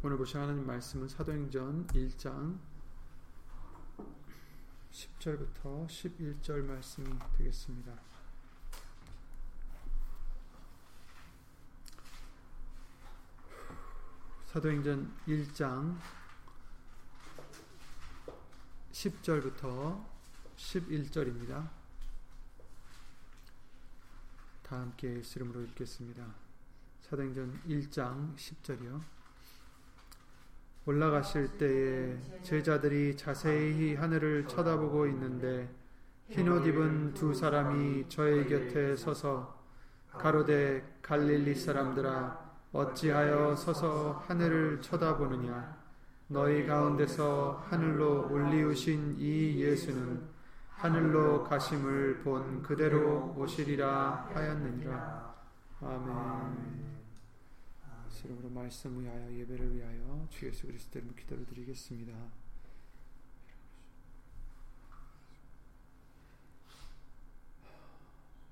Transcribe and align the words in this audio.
오늘 0.00 0.16
보실 0.16 0.38
하나님 0.38 0.64
말씀은 0.64 1.08
사도행전 1.08 1.88
1장 1.88 2.56
10절부터 4.92 5.88
11절 5.88 6.62
말씀이 6.62 7.18
되겠습니다. 7.36 7.92
사도행전 14.46 15.12
1장 15.26 15.98
10절부터 18.92 20.06
11절입니다. 20.56 21.68
다 24.62 24.78
함께 24.78 25.20
이름으로 25.34 25.62
읽겠습니다. 25.62 26.36
사도행전 27.00 27.62
1장 27.66 28.36
10절이요. 28.36 29.17
올라가실 30.88 31.58
때에 31.58 32.16
제자들이 32.42 33.14
자세히 33.14 33.94
하늘을 33.94 34.48
쳐다보고 34.48 35.06
있는데 35.08 35.68
흰 36.30 36.48
옷 36.48 36.66
입은 36.66 37.12
두 37.12 37.34
사람이 37.34 38.08
저의 38.08 38.48
곁에 38.48 38.96
서서 38.96 39.54
가로되 40.10 40.82
갈릴리 41.02 41.54
사람들아 41.56 42.38
어찌하여 42.72 43.54
서서 43.56 44.24
하늘을 44.26 44.80
쳐다보느냐 44.80 45.76
너희 46.28 46.66
가운데서 46.66 47.66
하늘로 47.68 48.26
올리우신 48.32 49.16
이 49.18 49.60
예수는 49.60 50.22
하늘로 50.70 51.44
가심을 51.44 52.22
본 52.24 52.62
그대로 52.62 53.34
오시리라 53.36 54.30
하였느니라 54.32 55.34
아멘. 55.82 56.87
이름으로 58.26 58.50
말씀 58.50 59.00
위하여 59.00 59.32
예배를 59.32 59.74
위하여 59.76 60.26
주 60.30 60.46
예수 60.46 60.66
그리스도 60.66 60.98
이름 60.98 61.14
기도를 61.14 61.46
드리겠습니다. 61.46 62.12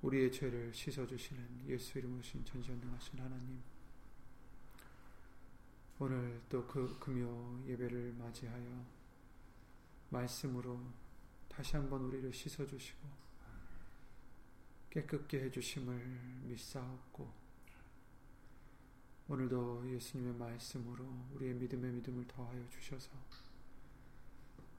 우리의 0.01 0.31
죄를 0.31 0.73
씻어주시는 0.73 1.65
예수 1.67 1.97
이름으로 1.97 2.21
신 2.21 2.45
전지전능하신 2.45 3.19
하나님 3.19 3.61
오늘 5.99 6.39
또 6.47 6.65
그 6.67 6.97
금요 6.99 7.65
예배를 7.67 8.13
맞이하여 8.13 8.85
말씀으로 10.09 10.79
다시 11.49 11.75
한번 11.75 12.01
우리를 12.01 12.31
씻어주시고 12.31 13.07
깨끗게 14.91 15.45
해주심을 15.45 15.99
믿사옵고 16.43 17.46
오늘도 19.29 19.89
예수님의 19.89 20.35
말씀으로 20.35 21.05
우리의 21.33 21.53
믿음의 21.55 21.91
믿음을 21.91 22.25
더하여 22.27 22.67
주셔서 22.69 23.11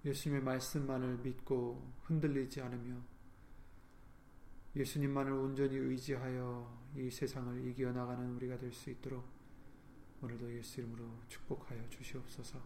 예수님의 0.04 0.42
말씀만을 0.42 1.18
믿고 1.18 1.92
흔들리지 2.04 2.62
않으며 2.62 2.96
예수님만을 4.74 5.32
온전히 5.32 5.76
의지하여 5.76 6.78
이 6.96 7.10
세상을 7.10 7.66
이겨 7.66 7.92
나가는 7.92 8.34
우리가 8.36 8.58
될 8.58 8.72
수 8.72 8.90
있도록 8.90 9.24
오늘도 10.22 10.52
예수 10.56 10.80
이름으로 10.80 11.04
축복하여 11.28 11.88
주시옵소서. 11.90 12.60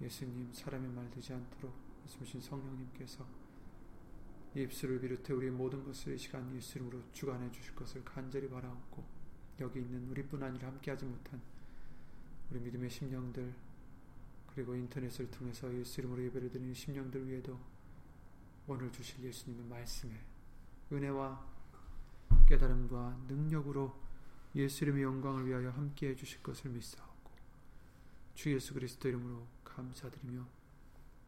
예수님 0.00 0.52
사람의 0.52 0.90
말 0.90 1.08
되지 1.10 1.32
않도록 1.32 1.72
말씀하신 2.00 2.40
성령님께서 2.40 3.24
입술을 4.56 5.00
비롯해 5.00 5.32
우리의 5.32 5.52
모든 5.52 5.84
것을 5.84 6.14
이 6.14 6.18
시간 6.18 6.54
예수 6.56 6.78
이름으로 6.78 7.02
주관해 7.12 7.50
주실 7.52 7.74
것을 7.74 8.04
간절히 8.04 8.48
바라옵고 8.48 9.21
여기 9.60 9.80
있는 9.80 10.08
우리뿐 10.10 10.42
아니라 10.42 10.68
함께하지 10.68 11.04
못한 11.04 11.40
우리 12.50 12.60
믿음의 12.60 12.90
심령들 12.90 13.54
그리고 14.54 14.74
인터넷을 14.74 15.30
통해서 15.30 15.72
예수 15.74 16.00
이름으로 16.00 16.22
예배를 16.24 16.50
드리는 16.50 16.74
심령들 16.74 17.26
위에도 17.28 17.58
오늘 18.66 18.92
주실 18.92 19.22
예수님의 19.24 19.66
말씀에 19.66 20.12
은혜와 20.92 21.52
깨달음과 22.48 23.24
능력으로 23.28 23.98
예수 24.54 24.84
이름의 24.84 25.02
영광을 25.02 25.46
위하여 25.46 25.70
함께해 25.70 26.14
주실 26.14 26.42
것을 26.42 26.70
믿사옵고 26.70 27.30
주 28.34 28.52
예수 28.52 28.74
그리스도 28.74 29.08
이름으로 29.08 29.46
감사드리며 29.64 30.46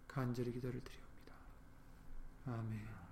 간절히 0.06 0.52
기도를 0.52 0.82
드리옵니다. 0.84 1.34
아멘 2.46 3.03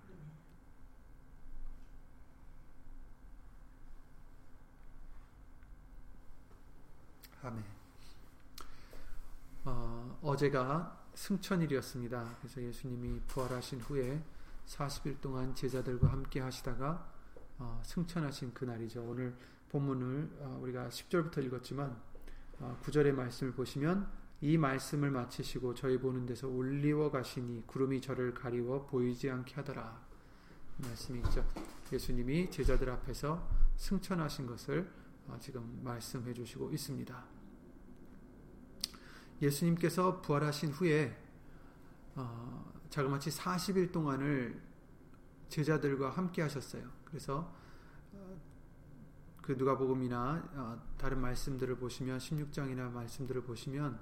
아멘. 7.45 7.65
어, 9.65 10.19
어제가 10.23 11.07
승천일이었습니다. 11.15 12.37
그래서 12.39 12.63
예수님이 12.63 13.21
부활하신 13.27 13.81
후에 13.81 14.23
40일 14.67 15.21
동안 15.21 15.53
제자들과 15.53 16.07
함께 16.13 16.39
하시다가 16.39 17.05
어, 17.59 17.83
승천하신 17.85 18.55
그날이죠. 18.55 19.03
오늘 19.03 19.35
본문을 19.71 20.31
어, 20.39 20.61
우리가 20.63 20.89
10절부터 20.89 21.45
읽었지만 21.45 21.97
어, 22.61 22.79
9절의 22.85 23.13
말씀을 23.13 23.53
보시면 23.55 24.09
이 24.41 24.57
말씀을 24.57 25.11
마치시고 25.11 25.75
저희 25.75 25.99
보는 25.99 26.27
데서 26.27 26.47
올리워 26.47 27.11
가시니 27.11 27.67
구름이 27.67 28.01
저를 28.01 28.35
가리워 28.35 28.87
보이지 28.87 29.29
않게 29.29 29.57
하더라. 29.57 30.01
말씀이 30.79 31.19
있죠. 31.21 31.45
예수님이 31.93 32.53
제자들 32.53 32.89
앞에서 32.89 33.45
승천하신 33.77 34.47
것을 34.47 34.81
어, 34.83 35.02
지금 35.41 35.81
말씀해 35.83 36.33
주시고 36.35 36.71
있습니다. 36.71 37.25
예수님께서 39.43 40.21
부활하신 40.23 40.71
후에 40.71 41.19
어, 42.15 42.73
자그마치 42.91 43.31
40일 43.31 43.91
동안을 43.91 44.63
제자들과 45.49 46.11
함께 46.11 46.43
하셨어요. 46.43 46.89
그래서 47.05 47.53
어, 48.13 48.41
그 49.43 49.53
누가복음이나 49.53 50.51
어, 50.55 50.83
다른 50.97 51.21
말씀들을 51.21 51.77
보시면 51.77 52.19
16장이나 52.19 52.91
말씀들을 52.93 53.43
보시면 53.43 53.99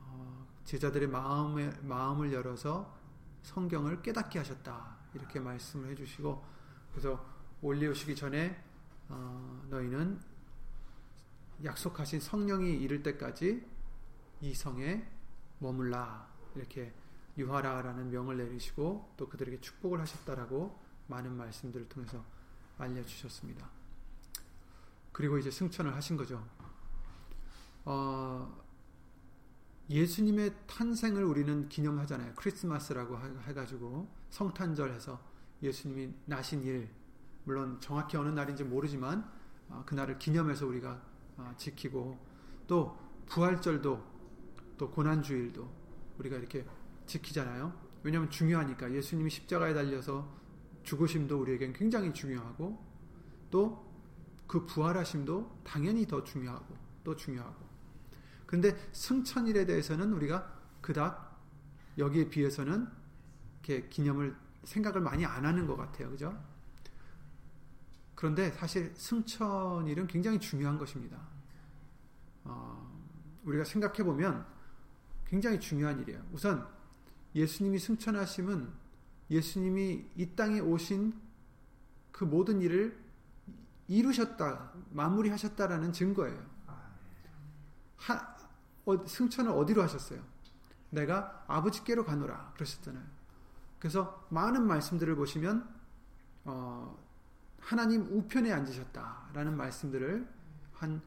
어, 0.00 0.46
제자들의 0.64 1.08
마음에 1.08 1.70
마음을 1.82 2.32
열어서 2.32 2.98
성경을 3.42 4.02
깨닫게 4.02 4.38
하셨다 4.38 4.98
이렇게 5.14 5.38
말씀을 5.40 5.90
해주시고 5.90 6.44
그래서 6.90 7.24
올리오시기 7.62 8.16
전에 8.16 8.67
어, 9.08 9.66
너희는 9.70 10.20
약속하신 11.64 12.20
성령이 12.20 12.76
이를 12.80 13.02
때까지 13.02 13.66
이 14.40 14.54
성에 14.54 15.06
머물라 15.58 16.28
이렇게 16.54 16.92
유하라라는 17.36 18.10
명을 18.10 18.36
내리시고 18.36 19.14
또 19.16 19.28
그들에게 19.28 19.60
축복을 19.60 20.00
하셨다라고 20.00 20.78
많은 21.06 21.36
말씀들을 21.36 21.88
통해서 21.88 22.24
알려주셨습니다. 22.78 23.68
그리고 25.12 25.38
이제 25.38 25.50
승천을 25.50 25.94
하신 25.94 26.16
거죠. 26.16 26.46
어, 27.84 28.62
예수님의 29.90 30.54
탄생을 30.66 31.24
우리는 31.24 31.68
기념하잖아요. 31.68 32.34
크리스마스라고 32.36 33.18
해가지고 33.44 34.06
성탄절 34.30 34.92
해서 34.92 35.20
예수님이 35.62 36.12
나신 36.26 36.62
일, 36.62 36.90
물론 37.48 37.80
정확히 37.80 38.16
어느 38.16 38.28
날인지 38.28 38.64
모르지만 38.64 39.28
어, 39.68 39.82
그날을 39.86 40.18
기념해서 40.18 40.66
우리가 40.66 41.02
어, 41.36 41.52
지키고 41.56 42.18
또 42.66 42.96
부활절도 43.26 44.18
또 44.76 44.90
고난주일도 44.90 45.68
우리가 46.18 46.36
이렇게 46.36 46.64
지키잖아요. 47.06 47.72
왜냐하면 48.02 48.30
중요하니까 48.30 48.92
예수님이 48.92 49.30
십자가에 49.30 49.74
달려서 49.74 50.28
죽으심도 50.82 51.40
우리에겐 51.40 51.72
굉장히 51.72 52.12
중요하고 52.14 52.86
또 53.50 53.88
그 54.48 54.64
부활하심도 54.64 55.60
당연히 55.62 56.06
더 56.06 56.24
중요하고 56.24 56.74
또 57.04 57.14
중요하고 57.14 57.68
근데 58.46 58.74
승천일에 58.92 59.66
대해서는 59.66 60.12
우리가 60.14 60.58
그닥 60.80 61.38
여기에 61.98 62.30
비해서는 62.30 62.88
이렇게 63.62 63.88
기념을 63.88 64.34
생각을 64.64 65.02
많이 65.02 65.26
안 65.26 65.44
하는 65.44 65.66
것 65.66 65.76
같아요. 65.76 66.10
그죠? 66.10 66.42
그런데 68.18 68.50
사실 68.50 68.92
승천일은 68.96 70.08
굉장히 70.08 70.40
중요한 70.40 70.76
것입니다. 70.76 71.20
어, 72.42 73.00
우리가 73.44 73.62
생각해 73.62 74.02
보면 74.02 74.44
굉장히 75.24 75.60
중요한 75.60 76.00
일이에요. 76.00 76.20
우선 76.32 76.66
예수님이 77.36 77.78
승천하심은 77.78 78.72
예수님이 79.30 80.04
이 80.16 80.34
땅에 80.34 80.58
오신 80.58 81.14
그 82.10 82.24
모든 82.24 82.60
일을 82.60 82.98
이루셨다, 83.86 84.72
마무리하셨다라는 84.90 85.92
증거예요. 85.92 86.44
하, 87.98 88.36
어, 88.84 89.06
승천을 89.06 89.52
어디로 89.52 89.80
하셨어요? 89.84 90.20
내가 90.90 91.44
아버지께로 91.46 92.04
가노라 92.04 92.50
그러셨잖아요. 92.54 93.04
그래서 93.78 94.26
많은 94.30 94.66
말씀들을 94.66 95.14
보시면 95.14 95.72
어, 96.46 97.07
하나님 97.68 98.06
우편에 98.06 98.50
앉으셨다라는 98.50 99.54
말씀들을 99.54 100.26
한 100.72 101.02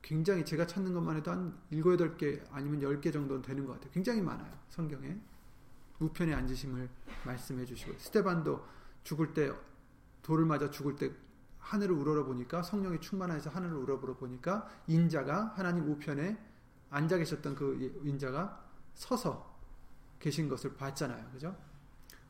굉장히 0.00 0.44
제가 0.44 0.64
찾는 0.64 0.94
것만 0.94 1.16
해도 1.16 1.32
한 1.32 1.58
7, 1.70 1.82
8개 1.82 2.46
아니면 2.52 2.78
10개 2.78 3.12
정도는 3.12 3.42
되는 3.42 3.66
것 3.66 3.72
같아요. 3.72 3.90
굉장히 3.90 4.22
많아요. 4.22 4.56
성경에. 4.68 5.18
우편에 5.98 6.32
앉으심을 6.32 6.88
말씀해 7.24 7.64
주시고 7.64 7.98
스테반도 7.98 8.64
죽을 9.02 9.34
때 9.34 9.52
돌을 10.22 10.44
맞아 10.44 10.70
죽을 10.70 10.94
때 10.94 11.10
하늘을 11.58 11.96
우러러 11.96 12.24
보니까 12.24 12.62
성령이 12.62 13.00
충만해서 13.00 13.50
하늘을 13.50 13.74
우러러 13.74 14.14
보니까 14.14 14.68
인자가 14.86 15.54
하나님 15.56 15.90
우편에 15.90 16.38
앉아 16.90 17.18
계셨던 17.18 17.56
그 17.56 18.00
인자가 18.04 18.64
서서 18.94 19.58
계신 20.20 20.48
것을 20.48 20.76
봤잖아요. 20.76 21.30
그죠? 21.32 21.56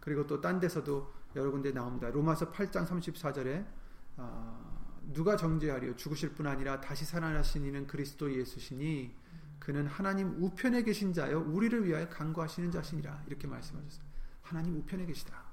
그리고 0.00 0.26
또 0.26 0.40
딴 0.40 0.60
데서도 0.60 1.12
여러 1.36 1.50
군데 1.50 1.72
나옵니다. 1.72 2.10
로마서 2.10 2.50
8장 2.50 2.86
34절에 2.86 3.64
어, 4.16 4.90
누가 5.12 5.36
정죄하리요 5.36 5.94
죽으실 5.96 6.30
뿐 6.34 6.46
아니라 6.46 6.80
다시 6.80 7.04
살아나신 7.04 7.64
이는 7.64 7.86
그리스도 7.86 8.34
예수시니 8.34 9.14
그는 9.58 9.86
하나님 9.86 10.42
우편에 10.42 10.82
계신 10.82 11.12
자요 11.12 11.40
우리를 11.40 11.86
위하여 11.86 12.08
간구하시는 12.08 12.70
자시니라 12.70 13.24
이렇게 13.26 13.46
말씀하셨어요. 13.46 14.04
하나님 14.42 14.76
우편에 14.76 15.06
계시다. 15.06 15.44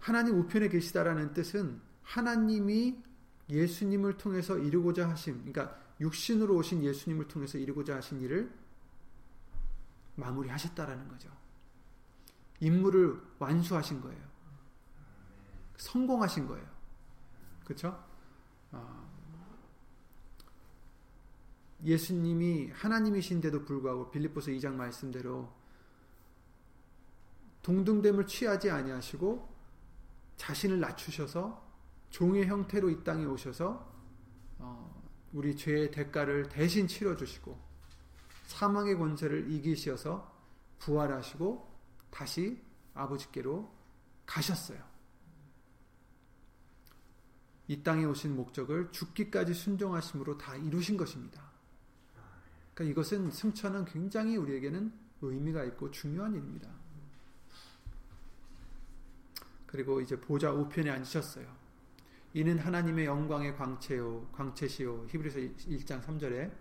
하나님 0.00 0.38
우편에 0.38 0.68
계시다라는 0.68 1.34
뜻은 1.34 1.80
하나님이 2.02 3.02
예수님을 3.50 4.16
통해서 4.16 4.58
이루고자 4.58 5.08
하심, 5.08 5.44
그러니까 5.44 5.78
육신으로 6.00 6.56
오신 6.56 6.82
예수님을 6.84 7.28
통해서 7.28 7.58
이루고자 7.58 7.96
하신 7.96 8.20
일을 8.22 8.50
마무리하셨다라는 10.16 11.08
거죠. 11.08 11.30
임무를 12.60 13.20
완수하신 13.38 14.00
거예요. 14.00 14.20
성공하신 15.76 16.46
거예요. 16.46 16.66
그렇죠? 17.64 18.04
어, 18.72 19.08
예수님이 21.84 22.70
하나님이신데도 22.70 23.64
불구하고 23.64 24.10
빌립보서 24.10 24.50
2장 24.50 24.74
말씀대로 24.74 25.52
동등됨을 27.62 28.26
취하지 28.26 28.70
아니하시고 28.70 29.48
자신을 30.36 30.80
낮추셔서 30.80 31.66
종의 32.10 32.46
형태로 32.46 32.90
이 32.90 33.04
땅에 33.04 33.24
오셔서 33.24 33.92
어, 34.58 35.02
우리 35.32 35.54
죄의 35.56 35.90
대가를 35.90 36.48
대신 36.48 36.88
치러 36.88 37.16
주시고 37.16 37.58
사망의 38.46 38.96
권세를 38.96 39.50
이기셔서 39.50 40.34
부활하시고 40.78 41.67
다시 42.18 42.60
아버지께로 42.94 43.72
가셨어요. 44.26 44.82
이 47.68 47.80
땅에 47.84 48.04
오신 48.06 48.34
목적을 48.34 48.90
죽기까지 48.90 49.54
순종하심으로 49.54 50.36
다 50.36 50.56
이루신 50.56 50.96
것입니다. 50.96 51.40
그러니까 52.74 52.90
이것은 52.90 53.30
승천은 53.30 53.84
굉장히 53.84 54.36
우리에게는 54.36 54.92
의미가 55.20 55.62
있고 55.66 55.92
중요한 55.92 56.34
일입니다. 56.34 56.68
그리고 59.66 60.00
이제 60.00 60.20
보좌 60.20 60.50
우편에 60.50 60.90
앉으셨어요. 60.90 61.46
이는 62.34 62.58
하나님의 62.58 63.06
영광의 63.06 63.56
광채요, 63.56 64.28
광채시요. 64.32 65.06
히브리서 65.08 65.38
1장 65.38 66.02
3절에 66.02 66.52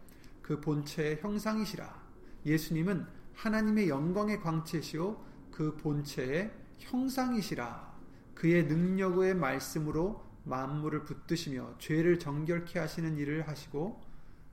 그 0.43 0.61
본체의 0.61 1.19
형상이시라. 1.19 1.99
예수님은 2.45 3.07
하나님의 3.33 3.89
영광의 3.89 4.39
광채시요, 4.41 5.25
그 5.57 5.75
본체의 5.75 6.53
형상이시라. 6.77 7.97
그의 8.35 8.65
능력의 8.65 9.33
말씀으로 9.33 10.23
만물을 10.43 11.03
붙드시며 11.03 11.79
죄를 11.79 12.19
정결케 12.19 12.77
하시는 12.77 13.17
일을 13.17 13.47
하시고 13.47 13.99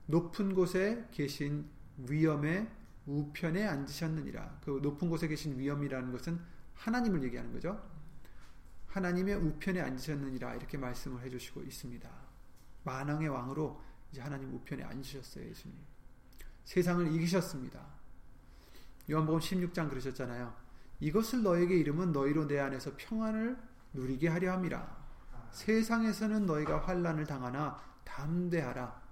높은 0.07 0.55
곳에 0.55 1.07
계신 1.11 1.69
위엄의 1.97 2.67
우편에 3.05 3.67
앉으셨느니라. 3.67 4.61
그 4.63 4.79
높은 4.81 5.11
곳에 5.11 5.27
계신 5.27 5.59
위엄이라는 5.59 6.11
것은 6.11 6.39
하나님을 6.73 7.21
얘기하는 7.25 7.53
거죠. 7.53 7.87
하나님의 8.87 9.35
우편에 9.35 9.81
앉으셨느니라 9.81 10.55
이렇게 10.55 10.79
말씀을 10.79 11.21
해주시고 11.21 11.61
있습니다. 11.61 12.09
만왕의 12.83 13.29
왕으로 13.29 13.79
이제 14.11 14.21
하나님 14.21 14.51
우편에 14.55 14.81
앉으셨어요, 14.81 15.47
예수님. 15.47 15.77
세상을 16.63 17.13
이기셨습니다. 17.13 17.79
요한복음 19.11 19.39
16장 19.39 19.87
그러셨잖아요. 19.87 20.64
이것을 21.05 21.43
너에게 21.43 21.77
이름은 21.77 22.13
너희로 22.13 22.47
내 22.47 22.59
안에서 22.59 22.91
평안을 22.97 23.55
누리게 23.93 24.27
하려 24.27 24.53
함이라. 24.53 25.05
세상에서는 25.51 26.47
너희가 26.47 26.79
환란을 26.79 27.27
당하나 27.27 27.79
담대하라. 28.03 29.03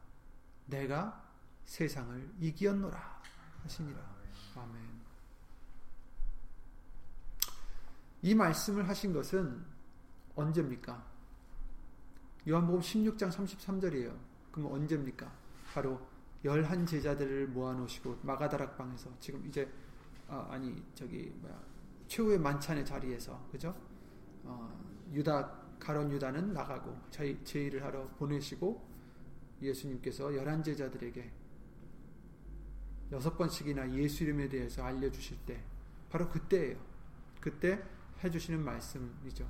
내가 0.65 1.23
세상을 1.65 2.31
이기었노라 2.39 3.21
하시니라. 3.61 3.99
아멘. 4.55 4.81
이 8.23 8.33
말씀을 8.33 8.89
하신 8.89 9.13
것은 9.13 9.63
언제입니까? 10.33 11.05
요한복음 12.49 12.81
16장 12.81 13.31
33절이에요. 13.31 14.17
그럼 14.51 14.73
언제입니까? 14.73 15.31
바로 15.71 16.01
열한 16.43 16.87
제자들을 16.87 17.49
모아놓으시고 17.49 18.21
마가다락방에서 18.23 19.11
지금 19.19 19.45
이제 19.45 19.71
아, 20.27 20.57
니 20.57 20.83
저기 20.95 21.31
뭐야 21.35 21.72
최후의 22.13 22.37
만찬의 22.37 22.85
자리에서 22.85 23.47
그죠? 23.51 23.75
어, 24.43 24.69
유다 25.13 25.63
가론 25.79 26.11
유다는 26.11 26.53
나가고 26.53 26.95
제의를 27.09 27.83
하러 27.83 28.07
보내시고 28.17 28.87
예수님께서 29.61 30.35
열한 30.35 30.61
제자들에게 30.61 31.31
여섯 33.11 33.35
번씩이나 33.35 33.91
예수 33.93 34.23
이름에 34.23 34.47
대해서 34.47 34.83
알려주실 34.83 35.39
때 35.45 35.63
바로 36.09 36.29
그때예요. 36.29 36.77
그때 37.41 37.83
해주시는 38.23 38.63
말씀이죠. 38.63 39.49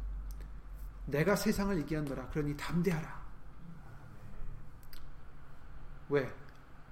내가 1.07 1.35
세상을 1.35 1.77
이기한노라. 1.79 2.29
그러니 2.29 2.55
담대하라. 2.55 3.23
왜? 6.09 6.33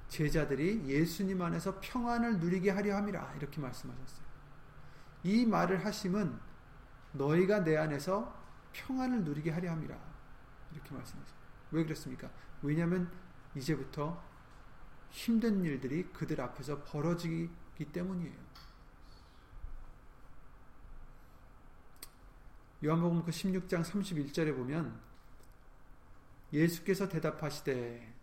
제자들이 0.10 0.86
예수님 0.86 1.42
안에서 1.42 1.80
평안을 1.80 2.40
누리게 2.40 2.72
하려 2.72 2.98
함이라. 2.98 3.36
이렇게 3.36 3.62
말씀하셨어요. 3.62 4.31
이 5.24 5.46
말을 5.46 5.86
하심은 5.86 6.40
너희가 7.14 7.64
내 7.64 7.78
안에서 7.78 8.36
평안을 8.74 9.24
누리게 9.24 9.52
하려 9.52 9.72
함이라. 9.72 9.98
이렇게 10.74 10.94
말씀하셨어요. 10.94 11.40
왜 11.72 11.84
그렇습니까? 11.84 12.30
왜냐하면 12.62 13.12
이제부터 13.56 14.22
힘든 15.10 15.64
일들이 15.66 16.04
그들 16.14 16.40
앞에서 16.40 16.84
벌어지기 16.84 17.50
때문이에요. 17.92 18.52
요한복음 22.84 23.24
그 23.24 23.32
16장 23.32 23.84
31절에 23.84 24.56
보면 24.56 25.00
예수께서 26.52 27.08
대답하시되 27.08 28.16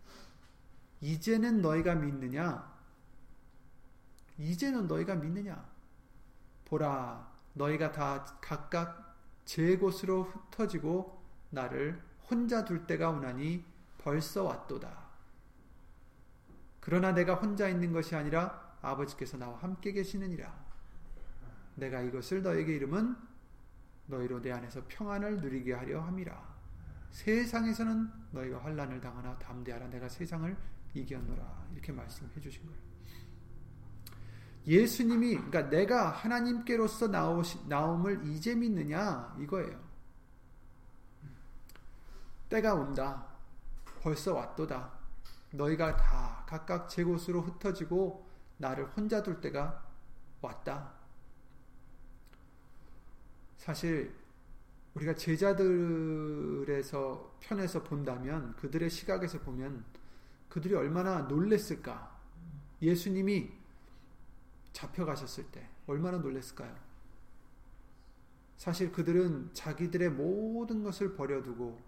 이제는 1.01 1.61
너희가 1.61 1.95
믿느냐? 1.95 2.77
이제는 4.37 4.87
너희가 4.87 5.15
믿느냐? 5.15 5.65
보라 6.69 7.27
너희가 7.53 7.91
다 7.91 8.23
각각 8.41 9.17
제 9.45 9.77
곳으로 9.77 10.23
흩어지고 10.23 11.21
나를 11.49 12.01
혼자 12.29 12.63
둘 12.63 12.85
때가 12.85 13.09
오나니 13.09 13.65
벌써 13.97 14.43
왔도다. 14.43 15.09
그러나 16.79 17.11
내가 17.11 17.35
혼자 17.35 17.67
있는 17.67 17.91
것이 17.91 18.15
아니라 18.15 18.77
아버지께서 18.81 19.37
나와 19.37 19.57
함께 19.57 19.91
계시느니라. 19.91 20.53
내가 21.75 22.01
이것을 22.01 22.43
너에게 22.43 22.75
이름은 22.75 23.15
너희로 24.07 24.41
내 24.41 24.51
안에서 24.51 24.83
평안을 24.87 25.37
누리게 25.41 25.73
하려 25.73 26.01
함이라. 26.01 26.57
세상에서는 27.11 28.11
너희가 28.31 28.63
환란을 28.63 29.01
당하나 29.01 29.37
담대하라. 29.39 29.87
내가 29.87 30.07
세상을 30.07 30.55
이겼노라. 30.93 31.67
이렇게 31.73 31.91
말씀해 31.91 32.39
주신 32.39 32.65
거예요. 32.65 32.88
예수님이 34.69 35.35
그러니까 35.35 35.67
내가 35.67 36.09
하나님께로서 36.11 37.07
나오시, 37.07 37.67
나옴을 37.67 38.27
이제 38.27 38.53
믿느냐 38.53 39.35
이거예요. 39.39 39.79
때가 42.49 42.75
온다. 42.75 43.25
벌써 44.01 44.35
왔도다. 44.35 44.91
너희가 45.51 45.97
다 45.97 46.45
각각 46.47 46.87
제 46.87 47.03
곳으로 47.03 47.41
흩어지고 47.41 48.29
나를 48.57 48.85
혼자 48.89 49.23
둘 49.23 49.41
때가 49.41 49.83
왔다. 50.39 50.93
사실 53.57 54.13
우리가 54.93 55.15
제자들에서 55.15 55.67
편에서 57.39 57.83
본다면 57.83 58.55
그들의 58.57 58.87
시각에서 58.91 59.39
보면 59.39 59.83
그들이 60.47 60.75
얼마나 60.75 61.21
놀랬을까? 61.21 62.19
예수님이 62.83 63.58
잡혀가셨을 64.73 65.45
때 65.51 65.67
얼마나 65.87 66.17
놀랬을까요? 66.17 66.75
사실 68.57 68.91
그들은 68.91 69.51
자기들의 69.53 70.09
모든 70.11 70.83
것을 70.83 71.15
버려두고 71.15 71.79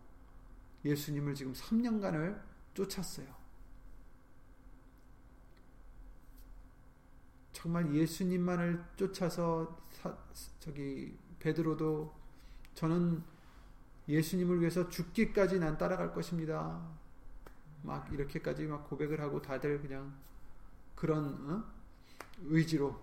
예수님을 0.85 1.35
지금 1.35 1.53
3년간을 1.53 2.41
쫓았어요. 2.73 3.27
정말 7.51 7.93
예수님만을 7.93 8.83
쫓아서 8.95 9.77
사, 9.91 10.17
저기 10.59 11.15
베드로도 11.39 12.11
저는 12.73 13.21
예수님을 14.07 14.61
위해서 14.61 14.89
죽기까지 14.89 15.59
난 15.59 15.77
따라갈 15.77 16.13
것입니다. 16.13 16.81
막 17.83 18.11
이렇게까지 18.11 18.65
막 18.65 18.89
고백을 18.89 19.19
하고 19.21 19.41
다들 19.41 19.81
그냥 19.81 20.13
그런 20.95 21.49
어? 21.49 21.80
의지로 22.43 22.99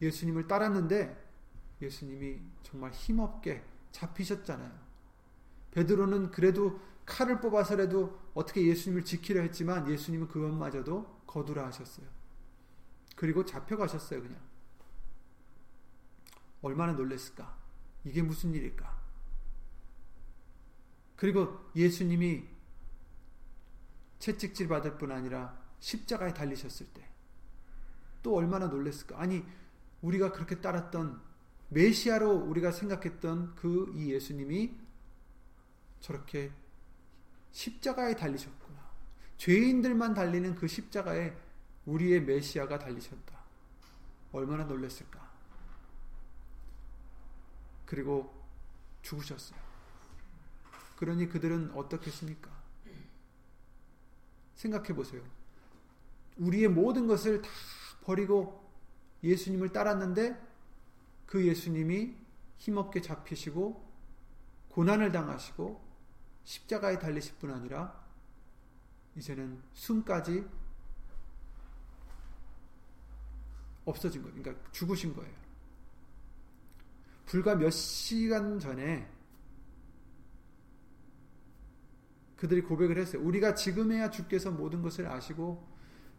예수님을 0.00 0.46
따랐는데 0.46 1.22
예수님이 1.80 2.40
정말 2.62 2.90
힘없게 2.92 3.62
잡히셨잖아요. 3.92 4.72
베드로는 5.72 6.30
그래도 6.30 6.80
칼을 7.06 7.40
뽑아서라도 7.40 8.18
어떻게 8.34 8.66
예수님을 8.66 9.04
지키려 9.04 9.42
했지만 9.42 9.90
예수님은 9.90 10.28
그것마저도 10.28 11.22
거두라 11.26 11.66
하셨어요. 11.66 12.06
그리고 13.16 13.44
잡혀가셨어요, 13.44 14.22
그냥. 14.22 14.40
얼마나 16.62 16.92
놀랬을까? 16.92 17.56
이게 18.04 18.22
무슨 18.22 18.54
일일까? 18.54 19.02
그리고 21.16 21.70
예수님이 21.76 22.44
채찍질 24.18 24.68
받을 24.68 24.96
뿐 24.96 25.12
아니라 25.12 25.58
십자가에 25.80 26.32
달리셨을 26.32 26.86
때 26.94 27.13
또 28.24 28.34
얼마나 28.34 28.66
놀랬을까? 28.66 29.20
아니, 29.20 29.44
우리가 30.02 30.32
그렇게 30.32 30.60
따랐던 30.60 31.20
메시아로 31.68 32.30
우리가 32.32 32.72
생각했던 32.72 33.54
그 33.54 33.92
이 33.94 34.10
예수님이 34.12 34.74
저렇게 36.00 36.50
십자가에 37.52 38.16
달리셨구나. 38.16 38.82
죄인들만 39.36 40.14
달리는 40.14 40.54
그 40.54 40.66
십자가에 40.66 41.36
우리의 41.86 42.22
메시아가 42.22 42.78
달리셨다. 42.78 43.38
얼마나 44.32 44.64
놀랐을까? 44.64 45.32
그리고 47.86 48.34
죽으셨어요. 49.02 49.58
그러니 50.96 51.28
그들은 51.28 51.72
어떻겠습니까? 51.74 52.50
생각해 54.56 54.94
보세요. 54.94 55.22
우리의 56.38 56.68
모든 56.68 57.06
것을 57.06 57.42
다 57.42 57.50
버리고 58.04 58.62
예수님을 59.22 59.72
따랐는데 59.72 60.40
그 61.26 61.46
예수님이 61.46 62.14
힘없게 62.58 63.00
잡히시고 63.00 63.84
고난을 64.68 65.12
당하시고 65.12 65.82
십자가에 66.44 66.98
달리실 66.98 67.36
뿐 67.36 67.50
아니라 67.50 68.04
이제는 69.16 69.62
숨까지 69.72 70.44
없어진 73.84 74.22
거예요. 74.22 74.36
그러니까 74.36 74.70
죽으신 74.72 75.14
거예요. 75.14 75.34
불과 77.26 77.54
몇 77.54 77.70
시간 77.70 78.58
전에 78.58 79.08
그들이 82.36 82.62
고백을 82.62 82.98
했어요. 82.98 83.22
우리가 83.22 83.54
지금에야 83.54 84.10
주께서 84.10 84.50
모든 84.50 84.82
것을 84.82 85.06
아시고 85.06 85.73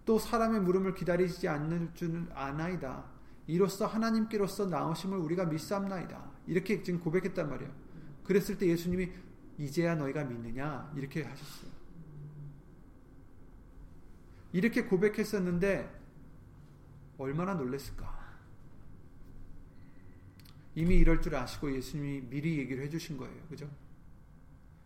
또 0.06 0.20
사람의 0.20 0.62
물음을 0.62 0.94
기다리지 0.94 1.48
않는 1.48 1.94
줄 1.96 2.28
아나이다. 2.34 3.06
이로써 3.48 3.86
하나님께로서 3.86 4.68
나오심을 4.68 5.18
우리가 5.18 5.46
믿삼나이다. 5.46 6.32
이렇게 6.48 6.82
지금 6.84 7.00
고백했단 7.00 7.50
말이에요. 7.50 7.72
그랬을 8.24 8.58
때 8.58 8.68
예수님이 8.68 9.12
이제야 9.58 9.96
너희가 9.96 10.24
믿느냐 10.24 10.92
이렇게 10.96 11.24
하셨어요. 11.24 11.72
이렇게 14.52 14.84
고백했었는데 14.86 16.02
얼마나 17.18 17.54
놀랬을까? 17.56 18.16
이미 20.76 20.98
이럴 20.98 21.22
줄 21.22 21.36
아시고 21.36 21.74
예수님이 21.74 22.22
미리 22.30 22.58
얘기를 22.58 22.84
해주신 22.84 23.18
거예요. 23.18 23.44
그죠? 23.48 23.70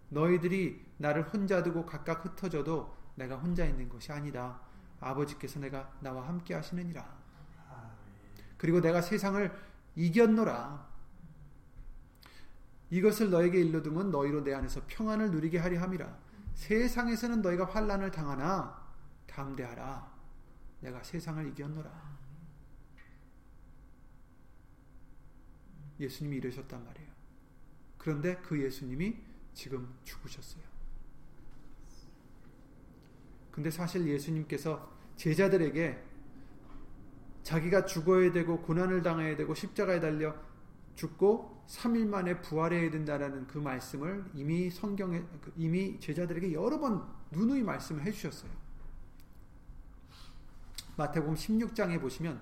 너희들이 0.10 0.86
나를 0.98 1.24
혼자 1.24 1.64
두고 1.64 1.86
각각 1.86 2.26
흩어져도 2.26 2.96
내가 3.16 3.36
혼자 3.38 3.66
있는 3.66 3.90
것이 3.90 4.12
아니다. 4.12 4.62
아버지께서 5.00 5.60
내가 5.60 5.92
나와 6.02 6.28
함께 6.28 6.54
하시느니라. 6.54 7.20
그리고 8.58 8.82
내가 8.82 9.02
세상을 9.02 9.52
이겼노라. 9.96 10.88
이것을 12.90 13.30
너에게 13.30 13.60
일러두면 13.60 14.12
너희로 14.12 14.44
내 14.44 14.54
안에서 14.54 14.82
평안을 14.88 15.32
누리게 15.32 15.60
하리 15.60 15.78
함이라. 15.78 16.18
세상에서는 16.56 17.42
너희가 17.42 17.66
환란을 17.66 18.12
당하나 18.12 18.86
담대하라. 19.28 20.12
내가 20.82 21.04
세상을 21.04 21.48
이겼노라. 21.50 22.20
예수님이 26.00 26.38
이러셨단 26.38 26.84
말이에요. 26.84 27.10
그런데 27.98 28.38
그 28.38 28.62
예수님이 28.62 29.18
지금 29.54 29.94
죽으셨어요. 30.04 30.69
근데 33.60 33.72
사실 33.72 34.08
예수님께서 34.08 34.90
제자들에게 35.18 36.02
자기가 37.44 37.84
죽어야 37.84 38.32
되고 38.32 38.62
고난을 38.62 39.02
당해야 39.02 39.36
되고 39.36 39.54
십자가에 39.54 40.00
달려 40.00 40.34
죽고 40.96 41.66
3일 41.68 42.08
만에 42.08 42.40
부활해야 42.40 42.90
된다라는 42.90 43.48
그 43.48 43.58
말씀을 43.58 44.24
이미 44.34 44.70
성경에 44.70 45.24
이미 45.58 46.00
제자들에게 46.00 46.54
여러 46.54 46.80
번 46.80 47.06
누누이 47.32 47.62
말씀을 47.64 48.06
해 48.06 48.14
주셨어요. 48.14 48.50
마태복음 50.96 51.36
16장에 51.36 52.00
보시면 52.00 52.40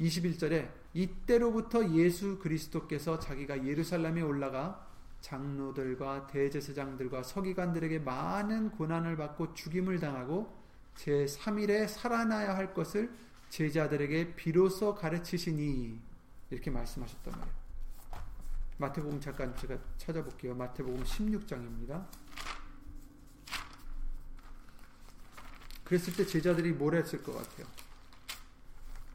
21절에 0.00 0.70
이때로부터 0.92 1.94
예수 1.94 2.38
그리스도께서 2.40 3.18
자기가 3.18 3.66
예루살렘에 3.66 4.20
올라가 4.20 4.86
장로들과 5.24 6.26
대제사장들과 6.26 7.22
서기관들에게 7.22 8.00
많은 8.00 8.70
고난을 8.72 9.16
받고 9.16 9.54
죽임을 9.54 9.98
당하고 9.98 10.54
제 10.96 11.24
3일에 11.24 11.88
살아나야 11.88 12.54
할 12.54 12.74
것을 12.74 13.10
제자들에게 13.48 14.36
비로소 14.36 14.94
가르치시니 14.94 15.98
이렇게 16.50 16.70
말씀하셨단 16.70 17.38
말이에요. 17.38 17.64
마태복음 18.76 19.20
잠깐 19.20 19.56
제가 19.56 19.78
찾아볼게요. 19.96 20.54
마태복음 20.56 21.02
16장입니다. 21.02 22.06
그랬을 25.84 26.14
때 26.14 26.26
제자들이 26.26 26.72
뭘 26.72 26.96
했을 26.96 27.22
것 27.22 27.34
같아요? 27.34 27.66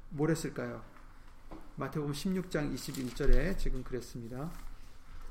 뭘 0.10 0.32
했을까요? 0.32 0.84
마태복음 1.76 2.14
16장 2.14 2.74
21절에 2.74 3.60
지금 3.60 3.84
그랬습니다. 3.84 4.69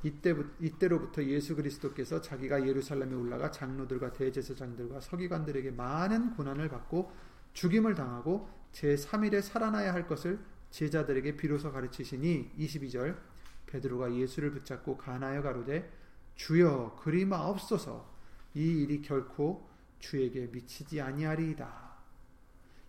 이때 0.03 0.33
이때로부터 0.59 1.23
예수 1.25 1.55
그리스도께서 1.55 2.21
자기가 2.21 2.65
예루살렘에 2.65 3.13
올라가 3.13 3.51
장로들과 3.51 4.13
대제사장들과 4.13 5.01
서기관들에게 5.01 5.71
많은 5.71 6.35
고난을 6.35 6.69
받고 6.69 7.11
죽임을 7.53 7.95
당하고 7.95 8.47
제 8.71 8.95
3일에 8.95 9.41
살아나야 9.41 9.93
할 9.93 10.07
것을 10.07 10.39
제자들에게 10.71 11.35
비로소 11.35 11.71
가르치시니 11.71 12.53
22절 12.57 13.17
베드로가 13.65 14.13
예수를 14.15 14.51
붙잡고 14.51 14.97
가나여 14.97 15.41
가로되 15.41 15.91
주여 16.35 16.97
그리 17.01 17.25
마옵소서. 17.25 18.09
이 18.55 18.83
일이 18.83 19.01
결코 19.01 19.67
주에게 19.99 20.47
미치지 20.51 21.01
아니하리이다. 21.01 21.89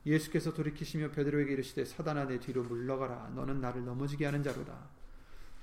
예수께서 0.07 0.55
돌이키시며 0.55 1.11
베드로에게 1.11 1.53
이르시되 1.53 1.85
사단아 1.85 2.27
내 2.27 2.39
뒤로 2.39 2.63
물러가라. 2.63 3.33
너는 3.35 3.61
나를 3.61 3.85
넘어지게 3.85 4.25
하는 4.25 4.43
자로다 4.43 5.00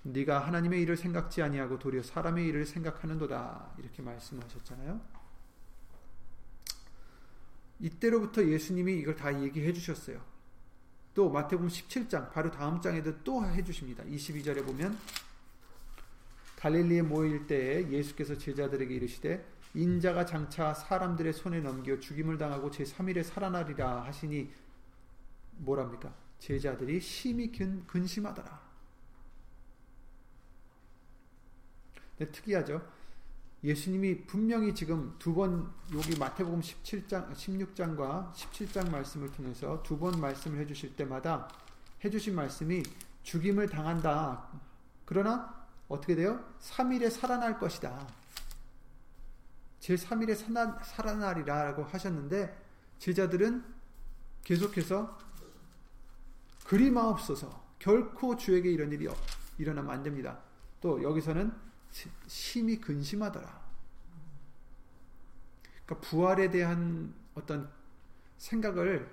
네가 0.07 0.39
하나님의 0.39 0.81
일을 0.83 0.95
생각지 0.95 1.41
아니하고 1.41 1.79
도리어 1.79 2.01
사람의 2.01 2.45
일을 2.47 2.65
생각하는도다 2.65 3.73
이렇게 3.77 4.01
말씀하셨잖아요. 4.01 5.01
이때로부터 7.79 8.45
예수님이 8.45 8.99
이걸 8.99 9.15
다 9.15 9.41
얘기해 9.41 9.73
주셨어요. 9.73 10.21
또 11.13 11.29
마태복음 11.29 11.67
17장 11.67 12.31
바로 12.31 12.49
다음 12.51 12.79
장에도 12.79 13.21
또 13.23 13.43
해 13.43 13.63
주십니다. 13.63 14.03
22절에 14.03 14.65
보면 14.65 14.97
갈릴리에 16.57 17.01
모일 17.01 17.45
때에 17.45 17.89
예수께서 17.89 18.37
제자들에게 18.37 18.93
이르시되 18.95 19.45
인자가 19.73 20.25
장차 20.25 20.73
사람들의 20.73 21.33
손에 21.33 21.59
넘겨 21.59 21.99
죽임을 21.99 22.37
당하고 22.37 22.71
제3일에 22.71 23.23
살아나리라 23.23 24.05
하시니 24.05 24.51
뭐랍니까? 25.57 26.15
제자들이 26.39 26.99
심히 26.99 27.51
근, 27.51 27.85
근심하더라. 27.85 28.67
근데 31.95 32.06
특이하죠. 32.25 32.81
예수님이 33.63 34.25
분명히 34.25 34.73
지금 34.75 35.15
두 35.19 35.33
번 35.33 35.71
여기 35.93 36.17
마태복음 36.17 36.61
17장 36.61 37.33
16장과 37.33 38.31
17장 38.33 38.89
말씀을 38.89 39.31
통해서 39.31 39.81
두 39.83 39.97
번 39.97 40.19
말씀을 40.19 40.59
해 40.59 40.65
주실 40.67 40.95
때마다 40.95 41.47
해 42.03 42.09
주신 42.09 42.35
말씀이 42.35 42.83
죽임을 43.23 43.67
당한다. 43.67 44.47
그러나 45.05 45.67
어떻게 45.87 46.15
돼요? 46.15 46.43
3일에 46.61 47.09
살아날 47.09 47.57
것이다. 47.59 48.07
제 49.79 49.95
3일에 49.95 50.35
살아나리라고 50.83 51.83
하셨는데 51.83 52.65
제자들은 52.99 53.63
계속해서 54.43 55.17
그리마옵소서 56.65 57.65
결코 57.79 58.35
주에게 58.35 58.71
이런 58.71 58.91
일이 58.91 59.07
일어나면 59.57 59.91
안 59.91 60.03
됩니다. 60.03 60.39
또 60.81 61.01
여기서는 61.01 61.66
심히 62.27 62.79
근심하더라. 62.79 63.67
그러니까 65.85 66.07
부활에 66.07 66.49
대한 66.49 67.13
어떤 67.33 67.71
생각을 68.37 69.09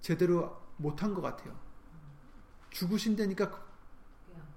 제대로 0.00 0.62
못한 0.76 1.14
것 1.14 1.22
같아요. 1.22 1.58
죽으신다니까 2.70 3.64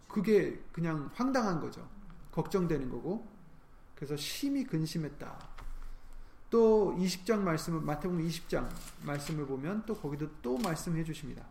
그게 0.08 0.62
그냥 0.72 1.10
황당한 1.14 1.60
거죠. 1.60 1.88
걱정되는 2.32 2.90
거고. 2.90 3.28
그래서 3.96 4.16
심히 4.16 4.64
근심했다. 4.64 5.58
또 6.50 6.96
20장 6.98 7.40
말씀을 7.40 7.82
마태복음 7.82 8.26
20장 8.28 8.70
말씀을 9.04 9.46
보면 9.46 9.86
또 9.86 9.96
거기도 9.96 10.30
또 10.42 10.58
말씀해 10.58 11.04
주십니다. 11.04 11.46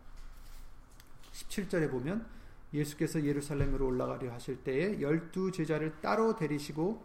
17절에 1.33 1.89
보면 1.91 2.36
예수께서 2.73 3.23
예루살렘으로 3.23 3.87
올라가려 3.87 4.31
하실 4.31 4.63
때에 4.63 5.01
열두 5.01 5.51
제자를 5.51 5.99
따로 6.01 6.35
데리시고 6.35 7.03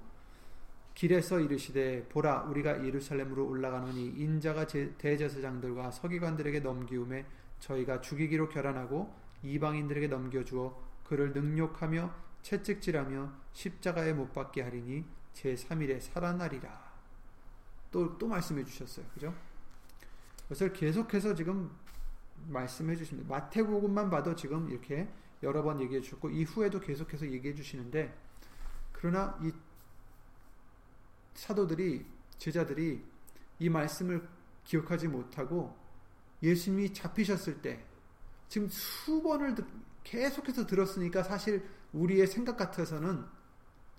길에서 0.94 1.40
이르시되 1.40 2.08
보라 2.08 2.42
우리가 2.42 2.84
예루살렘으로 2.84 3.46
올라가노니 3.46 4.14
인자가 4.16 4.66
대제사장들과 4.66 5.90
서기관들에게 5.90 6.60
넘기움에 6.60 7.24
저희가 7.60 8.00
죽이기로 8.00 8.48
결단하고 8.48 9.14
이방인들에게 9.42 10.08
넘겨주어 10.08 10.78
그를 11.04 11.32
능욕하며 11.32 12.14
채찍질하며 12.42 13.32
십자가에 13.52 14.12
못 14.12 14.32
박게 14.32 14.62
하리니 14.62 15.04
제 15.32 15.54
3일에 15.54 16.00
살아나리라. 16.00 16.92
또, 17.90 18.18
또 18.18 18.26
말씀해 18.26 18.64
주셨어요. 18.64 19.06
그죠? 19.14 19.34
그것을 20.42 20.72
계속해서 20.72 21.34
지금 21.34 21.70
말씀해 22.48 22.96
주십니다. 22.96 23.28
마태복음만 23.28 24.10
봐도 24.10 24.34
지금 24.34 24.68
이렇게 24.68 25.08
여러 25.42 25.62
번 25.62 25.80
얘기해 25.80 26.00
주셨고, 26.00 26.30
이후에도 26.30 26.80
계속해서 26.80 27.30
얘기해 27.30 27.54
주시는데, 27.54 28.16
그러나 28.92 29.38
이 29.42 29.52
사도들이, 31.34 32.06
제자들이 32.38 33.04
이 33.58 33.68
말씀을 33.68 34.28
기억하지 34.64 35.08
못하고 35.08 35.76
예수님이 36.42 36.92
잡히셨을 36.92 37.62
때, 37.62 37.84
지금 38.48 38.68
수번을 38.68 39.54
계속해서 40.04 40.66
들었으니까 40.66 41.22
사실 41.22 41.68
우리의 41.92 42.26
생각 42.26 42.56
같아서는 42.56 43.24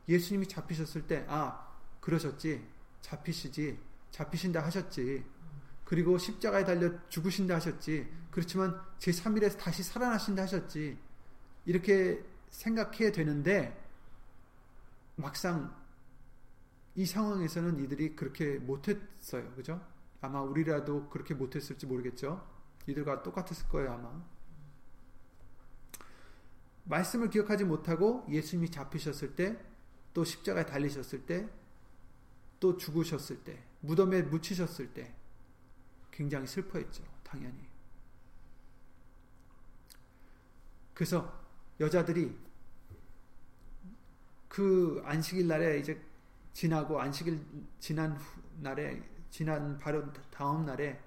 예수님이 0.08 0.48
잡히셨을 0.48 1.08
때, 1.08 1.26
아, 1.28 1.74
그러셨지. 2.00 2.66
잡히시지. 3.02 3.80
잡히신다 4.12 4.64
하셨지. 4.64 5.24
그리고 5.86 6.18
십자가에 6.18 6.64
달려 6.66 6.92
죽으신다 7.10 7.56
하셨지. 7.56 8.12
그렇지만 8.32 8.80
제3일에 9.00 9.58
다시 9.58 9.84
살아나신다 9.84 10.44
하셨지. 10.44 10.98
이렇게 11.66 12.24
생각해야 12.50 13.12
되는데, 13.12 13.80
막상 15.16 15.76
이 16.96 17.06
상황에서는 17.06 17.80
이들이 17.80 18.16
그렇게 18.16 18.60
못했어요. 18.60 19.52
그죠? 19.56 19.86
아마 20.22 20.42
우리라도 20.42 21.10
그렇게 21.10 21.34
못했을지 21.34 21.86
모르겠죠? 21.86 22.48
이들과 22.88 23.24
똑같았을 23.24 23.68
거예요, 23.70 23.94
아마. 23.94 24.24
말씀을 26.86 27.30
기억하지 27.30 27.64
못하고 27.64 28.26
예수님이 28.30 28.70
잡히셨을 28.70 29.36
때, 29.36 29.58
또 30.14 30.24
십자가에 30.24 30.66
달리셨을 30.66 31.26
때, 31.26 31.50
또 32.60 32.78
죽으셨을 32.78 33.44
때, 33.44 33.64
무덤에 33.80 34.22
묻히셨을 34.24 34.94
때, 34.94 35.16
굉장히 36.12 36.46
슬퍼했죠. 36.46 37.04
당연히. 37.24 37.68
그래서 40.94 41.43
여자들이 41.84 42.36
그 44.48 45.02
안식일 45.06 45.48
날에 45.48 45.80
이제 45.80 46.00
지나고 46.54 47.00
안식일 47.00 47.40
지난 47.80 48.18
날에 48.60 49.02
지난 49.30 49.78
바로 49.80 50.04
다음 50.32 50.66
날에 50.66 51.00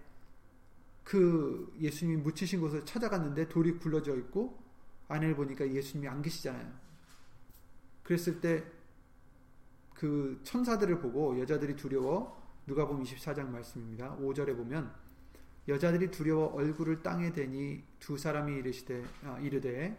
그 1.05 1.73
예수님이 1.81 2.23
묻히신 2.23 2.61
곳을 2.61 2.85
찾아갔는데 2.85 3.49
돌이 3.49 3.79
굴러져 3.79 4.17
있고 4.17 4.59
안을 5.09 5.37
보니까 5.37 5.71
예수님이 5.71 6.09
안 6.09 6.23
계시잖아요. 6.23 6.73
그랬을 8.03 8.41
때 8.41 8.77
그 9.97 10.39
천사들을 10.45 11.01
보고 11.01 11.39
여자들이 11.41 11.75
두려워 11.75 12.37
누가 12.67 12.87
보면 12.87 13.05
24장 13.05 13.49
말씀입니다. 13.49 14.17
5절에 14.19 14.57
보면 14.57 14.93
여자들이 15.69 16.11
두려워 16.11 16.55
얼굴을 16.55 17.03
땅에 17.03 17.33
대니 17.33 17.83
두 17.99 18.19
사람이 18.19 18.57
이르시되 18.59 19.05
아, 19.25 19.39
이르되 19.41 19.97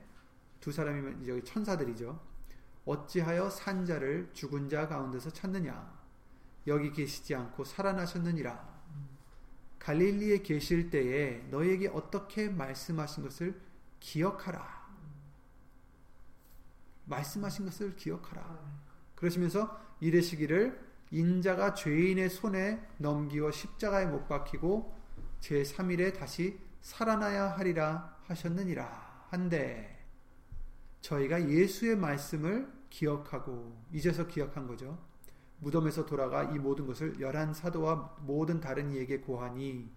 두 0.60 0.72
사람이면 0.72 1.22
이제 1.22 1.44
천사들이죠. 1.44 2.20
어찌하여 2.86 3.50
산자를 3.50 4.30
죽은 4.34 4.70
자 4.70 4.88
가운데서 4.88 5.32
찾느냐 5.32 5.98
여기 6.68 6.92
계시지 6.92 7.36
않고 7.36 7.66
살아나셨느니라 7.66 8.78
갈릴리에 9.80 10.40
계실 10.40 10.90
때에 10.90 11.46
너에게 11.50 11.88
어떻게 11.88 12.50
말씀하신 12.50 13.24
것을 13.24 13.60
기억하라. 14.00 14.86
말씀하신 17.06 17.66
것을 17.66 17.96
기억하라. 17.96 18.60
그러시면서 19.16 19.80
이르시기를 20.02 20.88
인자가 21.12 21.74
죄인의 21.74 22.30
손에 22.30 22.86
넘기어 22.98 23.50
십자가에 23.52 24.08
못 24.08 24.28
박히고 24.28 24.94
제3일에 25.40 26.18
다시 26.18 26.60
살아나야 26.82 27.52
하리라 27.52 28.18
하셨느니라 28.26 29.28
한데 29.30 29.97
저희가 31.02 31.50
예수의 31.50 31.96
말씀을 31.96 32.72
기억하고 32.90 33.82
이제서 33.92 34.28
기억한 34.28 34.68
거죠. 34.68 34.98
무덤에서 35.60 36.06
돌아가 36.06 36.44
이 36.44 36.60
모든 36.60 36.86
것을 36.86 37.20
열한 37.20 37.54
사도와 37.54 38.18
모든 38.22 38.60
다른 38.60 38.92
이에게 38.92 39.20
고하니 39.20 39.92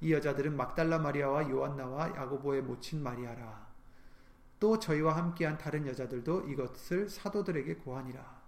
이 0.00 0.12
여자들은 0.12 0.56
막달라 0.56 0.98
마리아와 0.98 1.48
요한나와 1.48 2.14
야고보의 2.14 2.62
모친 2.62 3.02
마리아라. 3.02 3.68
또 4.60 4.78
저희와 4.78 5.16
함께한 5.16 5.58
다른 5.58 5.86
여자들도 5.86 6.48
이것을 6.48 7.08
사도들에게 7.08 7.76
고하니라. 7.76 8.38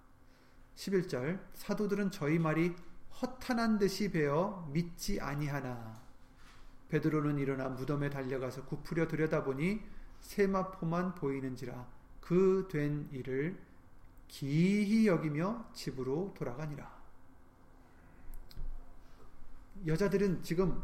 11절 0.74 1.40
사도들은 1.54 2.10
저희 2.10 2.38
말이 2.38 2.74
허탄한 3.20 3.78
듯이 3.78 4.10
배어 4.10 4.68
믿지 4.72 5.20
아니하나 5.20 6.00
베드로는 6.88 7.38
일어나 7.38 7.68
무덤에 7.68 8.10
달려가서 8.10 8.64
굽으려 8.64 9.06
들여다보니 9.06 9.82
세마포만 10.20 11.14
보이는지라 11.14 11.86
그 12.20 12.68
된 12.70 13.08
일을 13.12 13.58
기히 14.28 15.06
여기며 15.08 15.68
집으로 15.72 16.32
돌아가니라. 16.36 17.00
여자들은 19.86 20.42
지금 20.42 20.82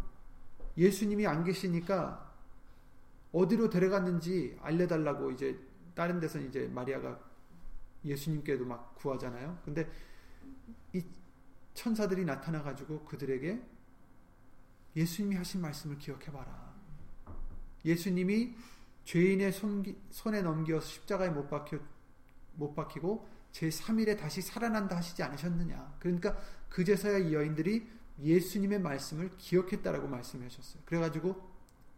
예수님이 0.76 1.26
안 1.26 1.44
계시니까 1.44 2.34
어디로 3.32 3.70
데려갔는지 3.70 4.58
알려달라고 4.62 5.30
이제 5.30 5.58
다른 5.94 6.18
데서 6.18 6.40
이제 6.40 6.66
마리아가 6.68 7.20
예수님께도 8.04 8.64
막 8.64 8.94
구하잖아요. 8.96 9.58
근데 9.64 9.90
이 10.92 11.04
천사들이 11.74 12.24
나타나 12.24 12.62
가지고 12.62 13.04
그들에게 13.04 13.62
예수님이 14.96 15.36
하신 15.36 15.60
말씀을 15.60 15.98
기억해 15.98 16.32
봐라. 16.32 16.74
예수님이 17.84 18.56
죄인의 19.06 19.52
손기, 19.52 19.96
손에 20.10 20.42
넘겨서 20.42 20.84
십자가에 20.84 21.30
못 21.30 21.48
박혀 21.48 21.78
못 22.54 22.74
박히고 22.74 23.26
제 23.52 23.68
3일에 23.68 24.18
다시 24.18 24.42
살아난다 24.42 24.96
하시지 24.96 25.22
않으셨느냐. 25.22 25.96
그러니까 26.00 26.36
그제서야 26.68 27.18
이 27.18 27.32
여인들이 27.32 27.88
예수님의 28.20 28.80
말씀을 28.80 29.30
기억했다라고 29.38 30.08
말씀하셨어요. 30.08 30.82
그래가지고 30.84 31.40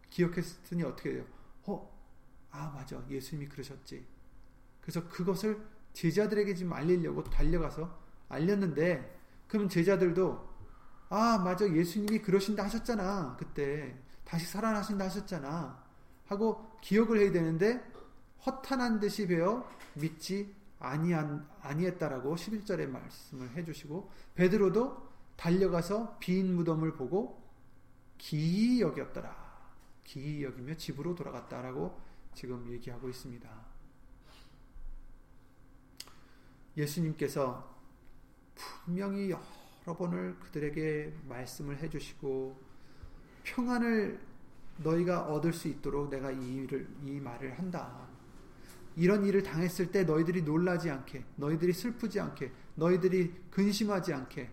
기억했으니 0.09 0.83
어떻게 0.83 1.13
돼요? 1.13 1.25
어, 1.63 1.91
아 2.51 2.69
맞아, 2.69 3.03
예수님이 3.09 3.49
그러셨지. 3.49 4.05
그래서 4.81 5.07
그것을 5.07 5.65
제자들에게 5.93 6.53
지금 6.53 6.73
알리려고 6.73 7.23
달려가서 7.23 7.99
알렸는데, 8.29 9.17
그러면 9.47 9.69
제자들도 9.69 10.47
아 11.09 11.39
맞아, 11.39 11.67
예수님이 11.67 12.21
그러신다 12.21 12.65
하셨잖아. 12.65 13.35
그때 13.39 13.97
다시 14.23 14.45
살아나신다 14.45 15.05
하셨잖아. 15.05 15.88
하고 16.29 16.71
기억을 16.81 17.19
해야 17.19 17.31
되는데 17.31 17.83
허탄한 18.45 18.99
듯이 18.99 19.27
배어 19.27 19.67
믿지 19.95 20.55
아니한, 20.79 21.47
아니했다라고 21.61 22.35
11절에 22.35 22.87
말씀을 22.87 23.49
해주시고 23.55 24.09
베드로도 24.35 25.09
달려가서 25.35 26.17
빈 26.19 26.55
무덤을 26.55 26.93
보고 26.93 27.41
기이 28.17 28.79
여겼더라. 28.81 29.49
기이 30.03 30.43
여기며 30.43 30.75
집으로 30.75 31.15
돌아갔다라고 31.15 31.99
지금 32.35 32.71
얘기하고 32.71 33.09
있습니다. 33.09 33.49
여러분께서 36.77 37.75
분명히 38.85 39.31
여러 39.31 39.97
번을 39.97 40.37
그들에게 40.39 41.13
말씀을 41.27 41.79
해주시고 41.79 42.61
평안을 43.43 44.28
너희가 44.79 45.27
얻을 45.27 45.53
수 45.53 45.67
있도록 45.67 46.09
내가 46.09 46.31
이 46.31 46.55
일을 46.55 46.87
이 47.03 47.19
말을 47.19 47.57
한다. 47.57 48.07
이런 48.95 49.25
일을 49.25 49.43
당했을 49.43 49.91
때 49.91 50.03
너희들이 50.03 50.41
놀라지 50.43 50.89
않게, 50.89 51.23
너희들이 51.37 51.73
슬프지 51.73 52.19
않게, 52.19 52.51
너희들이 52.75 53.33
근심하지 53.49 54.13
않게 54.13 54.49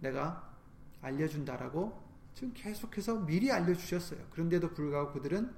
내가 0.00 0.54
알려준다라고 1.00 2.10
지금 2.34 2.52
계속해서 2.54 3.20
미리 3.26 3.50
알려주셨어요. 3.50 4.26
그런데도 4.30 4.72
불구하고 4.74 5.12
그들은 5.12 5.54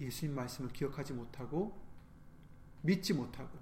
예수님 0.00 0.34
말씀을 0.34 0.70
기억하지 0.72 1.12
못하고 1.12 1.78
믿지 2.82 3.12
못하고 3.12 3.58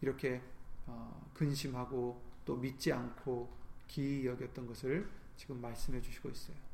이렇게 0.00 0.42
어, 0.86 1.30
근심하고 1.34 2.22
또 2.44 2.56
믿지 2.56 2.92
않고 2.92 3.50
기이 3.88 4.26
여겼던 4.26 4.66
것을 4.66 5.08
지금 5.36 5.60
말씀해 5.60 6.00
주시고 6.00 6.28
있어요. 6.30 6.65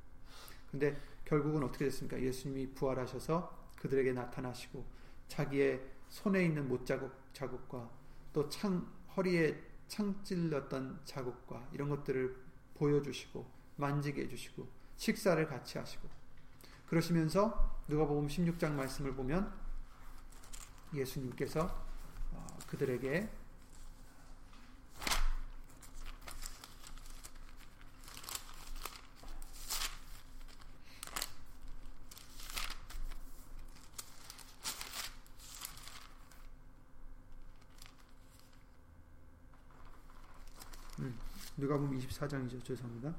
근데 0.73 1.01
결국은 1.25 1.63
어떻게 1.63 1.85
됐습니까? 1.85 2.21
예수님이 2.21 2.75
부활하셔서 2.75 3.71
그들에게 3.77 4.13
나타나시고 4.13 4.85
자기의 5.29 5.81
손에 6.09 6.45
있는 6.45 6.69
못 6.69 6.85
자국 6.85 7.13
자국과 7.33 7.89
또 8.33 8.49
창 8.49 8.87
허리에 9.17 9.63
창 9.87 10.25
찔렀던 10.25 11.03
자국과 11.05 11.69
이런 11.73 11.89
것들을 11.91 12.35
보여주시고 12.75 13.47
만지게 13.77 14.23
해주시고 14.23 14.67
식사를 14.97 15.47
같이 15.47 15.79
하시고 15.79 16.09
그러시면서 16.87 17.83
누가복음 17.89 18.27
16장 18.27 18.73
말씀을 18.73 19.15
보면 19.15 19.53
예수님께서 20.95 21.65
어, 22.33 22.47
그들에게 22.67 23.29
음, 40.99 41.19
누가복음 41.57 41.82
24장이죠. 41.99 42.65
죄송합니다. 42.65 43.15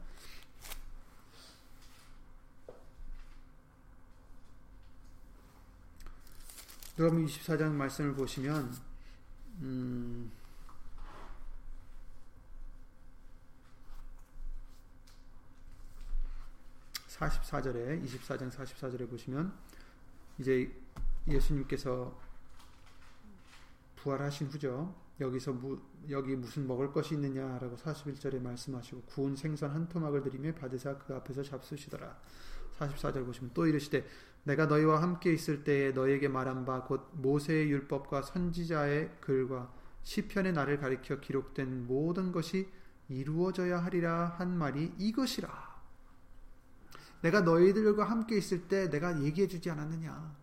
누가복음 6.96 7.26
24장 7.26 7.72
말씀을 7.72 8.14
보시면 8.14 8.72
음, 9.62 10.32
(44절에) 17.08 18.06
(24장 18.06 18.52
44절에) 18.52 19.10
보시면 19.10 19.58
이제 20.38 20.72
예수님께서 21.28 22.16
부활하신 23.96 24.48
후죠. 24.48 24.94
여기서 25.20 25.54
무, 25.54 25.80
여기 26.10 26.36
무슨 26.36 26.68
먹을 26.68 26.92
것이 26.92 27.16
있느냐라고 27.16 27.76
41절에 27.78 28.42
말씀하시고 28.42 29.04
구운 29.04 29.36
생선 29.36 29.72
한 29.72 29.88
토막을 29.88 30.24
드리며 30.24 30.54
받으사 30.56 30.98
그 30.98 31.14
앞에서 31.16 31.44
잡수시더라. 31.44 32.18
44절 32.80 33.26
보시면 33.26 33.52
또 33.54 33.68
이르시되 33.68 34.06
내가 34.44 34.66
너희와 34.66 35.02
함께 35.02 35.32
있을 35.32 35.64
때에 35.64 35.92
너희에게 35.92 36.28
말한 36.28 36.66
바 36.66 36.82
곧 36.86 37.10
모세의 37.14 37.70
율법과 37.72 38.24
선지자의 38.24 39.18
글과 39.22 39.72
시편의 40.02 40.54
나를 40.54 40.80
가리켜 40.80 41.20
기록된 41.20 41.88
모든 41.88 42.32
것이 42.32 42.70
이루어져야 43.08 43.84
하리라 43.84 44.36
한 44.38 44.58
말이 44.58 44.94
이것이라. 44.98 45.74
내가 47.22 47.42
너희들과 47.42 48.04
함께 48.04 48.38
있을 48.38 48.68
때 48.68 48.90
내가 48.90 49.22
얘기해 49.22 49.48
주지 49.48 49.70
않았느냐. 49.70 50.43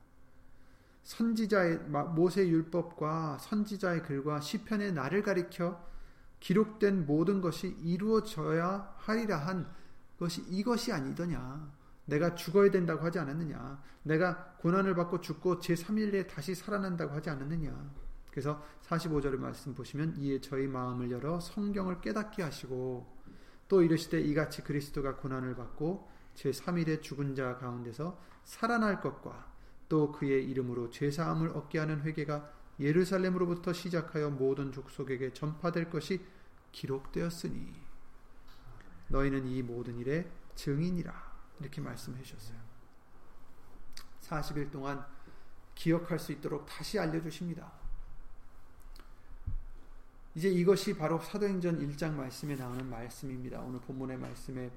선지자의 1.10 1.78
모세 2.14 2.46
율법과 2.46 3.38
선지자의 3.38 4.04
글과 4.04 4.40
시편의 4.40 4.92
나를 4.92 5.24
가리켜 5.24 5.84
기록된 6.38 7.04
모든 7.04 7.40
것이 7.40 7.76
이루어져야 7.82 8.94
하리라 8.96 9.38
한 9.38 9.68
것이 10.18 10.42
이것이 10.48 10.92
아니더냐. 10.92 11.80
내가 12.04 12.36
죽어야 12.36 12.70
된다고 12.70 13.04
하지 13.04 13.18
않았느냐. 13.18 13.82
내가 14.04 14.54
고난을 14.58 14.94
받고 14.94 15.20
죽고 15.20 15.58
제3일에 15.58 16.28
다시 16.28 16.54
살아난다고 16.54 17.12
하지 17.12 17.28
않았느냐. 17.28 17.90
그래서 18.30 18.64
45절의 18.86 19.36
말씀 19.36 19.74
보시면 19.74 20.14
이에 20.16 20.40
저희 20.40 20.68
마음을 20.68 21.10
열어 21.10 21.40
성경을 21.40 22.00
깨닫게 22.00 22.44
하시고 22.44 23.18
또 23.66 23.82
이르시되 23.82 24.20
이같이 24.20 24.62
그리스도가 24.62 25.16
고난을 25.16 25.56
받고 25.56 26.08
제3일에 26.36 27.02
죽은 27.02 27.34
자 27.34 27.56
가운데서 27.56 28.16
살아날 28.44 29.00
것과 29.00 29.49
또 29.90 30.12
그의 30.12 30.48
이름으로 30.48 30.88
죄사함을 30.88 31.48
얻게 31.48 31.80
하는 31.80 32.00
회개가 32.02 32.48
예루살렘으로부터 32.78 33.72
시작하여 33.72 34.30
모든 34.30 34.72
족속에게 34.72 35.34
전파될 35.34 35.90
것이 35.90 36.24
기록되었으니 36.70 37.74
너희는 39.08 39.48
이 39.48 39.62
모든 39.62 39.98
일의 39.98 40.30
증인이라 40.54 41.12
이렇게 41.58 41.80
말씀해 41.80 42.22
주셨어요. 42.22 42.56
40일 44.22 44.70
동안 44.70 45.04
기억할 45.74 46.20
수 46.20 46.30
있도록 46.32 46.64
다시 46.66 46.98
알려주십니다. 46.98 47.72
이제 50.36 50.48
이것이 50.48 50.96
바로 50.96 51.18
사도행전 51.18 51.80
1장 51.80 52.12
말씀에 52.12 52.54
나오는 52.54 52.88
말씀입니다. 52.88 53.60
오늘 53.60 53.80
본문의 53.80 54.18
말씀에 54.18 54.70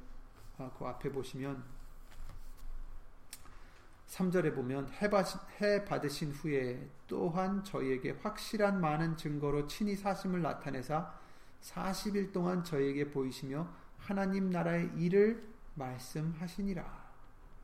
아, 0.57 0.71
그 0.75 0.85
앞에 0.85 1.11
보시면 1.11 1.63
3절에 4.13 4.53
보면 4.53 4.89
해 5.01 5.85
받으신 5.85 6.31
후에 6.31 6.87
또한 7.07 7.63
저희에게 7.63 8.11
확실한 8.11 8.79
많은 8.79 9.17
증거로 9.17 9.65
친히 9.65 9.95
사심을 9.95 10.41
나타내사 10.43 11.11
40일 11.61 12.31
동안 12.31 12.63
저희에게 12.63 13.09
보이시며 13.09 13.67
하나님 13.97 14.51
나라의 14.51 14.91
일을 14.97 15.43
말씀하시니라. 15.73 17.03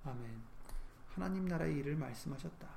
아멘. 0.06 0.42
하나님 1.10 1.46
나라의 1.46 1.76
일을 1.78 1.96
말씀하셨다. 1.98 2.68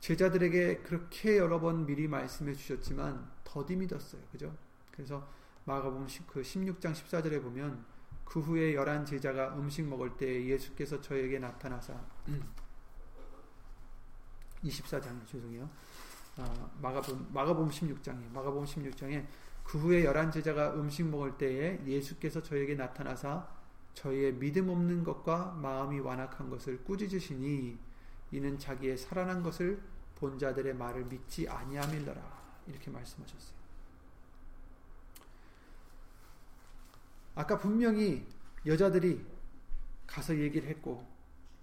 제자들에게 0.00 0.78
그렇게 0.78 1.38
여러 1.38 1.60
번 1.60 1.86
미리 1.86 2.08
말씀해 2.08 2.54
주셨지만 2.54 3.30
더디 3.44 3.76
믿었어요. 3.76 4.20
그죠? 4.32 4.56
그래서 4.90 5.28
마가복음 5.64 6.08
그 6.26 6.42
16장 6.42 6.92
14절에 6.92 7.40
보면 7.40 7.84
그 8.24 8.40
후에 8.40 8.74
열한 8.74 9.04
제자가 9.06 9.54
음식 9.56 9.86
먹을 9.86 10.16
때 10.16 10.44
예수께서 10.46 11.00
저에게 11.00 11.38
나타나사 11.38 11.94
24장에 14.64 15.26
죄송해요. 15.26 15.68
아, 16.36 16.70
마가복음 16.80 17.28
마가복음 17.32 17.70
16장에 17.70 18.32
마가복음 18.32 18.64
16장에 18.64 19.24
그 19.62 19.78
후에 19.78 20.04
열한 20.04 20.30
제자가 20.32 20.74
음식 20.74 21.06
먹을 21.06 21.36
때에 21.38 21.80
예수께서 21.86 22.42
저에게 22.42 22.74
나타나사 22.74 23.46
저희의 23.94 24.34
믿음 24.34 24.68
없는 24.68 25.04
것과 25.04 25.52
마음이 25.60 26.00
완악한 26.00 26.50
것을 26.50 26.82
꾸짖으시니 26.84 27.78
이는 28.32 28.58
자기의 28.58 28.98
살아난 28.98 29.42
것을 29.42 29.80
본 30.16 30.38
자들의 30.38 30.74
말을 30.74 31.04
믿지 31.04 31.48
아니함일러라 31.48 32.20
이렇게 32.66 32.90
말씀하셨어요. 32.90 33.63
아까 37.34 37.58
분명히 37.58 38.26
여자들이 38.66 39.24
가서 40.06 40.36
얘기를 40.38 40.68
했고 40.68 41.06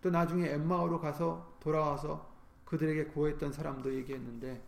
또 0.02 0.10
나중에 0.10 0.50
엠마오로 0.50 1.00
가서 1.00 1.58
돌아와서 1.60 2.32
그들에게 2.66 3.06
고했던 3.06 3.54
사람도 3.54 3.94
얘기했는데 3.96 4.62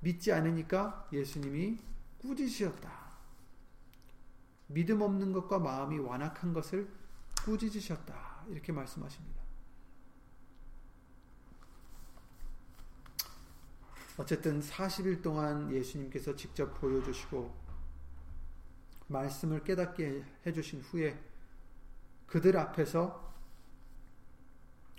믿지 0.00 0.32
않으니까 0.32 1.08
예수님이 1.12 1.78
꾸짖으셨다. 2.18 3.02
믿음 4.68 5.02
없는 5.02 5.32
것과 5.32 5.58
마음이 5.58 5.98
완악한 5.98 6.52
것을 6.52 6.88
꾸짖으셨다. 7.44 8.44
이렇게 8.48 8.72
말씀하십니다. 8.72 9.42
어쨌든 14.16 14.60
40일 14.60 15.22
동안 15.22 15.72
예수님께서 15.72 16.36
직접 16.36 16.74
보여주시고 16.80 17.61
말씀을 19.12 19.62
깨닫게 19.62 20.24
해주신 20.46 20.80
후에 20.80 21.18
그들 22.26 22.56
앞에서 22.56 23.32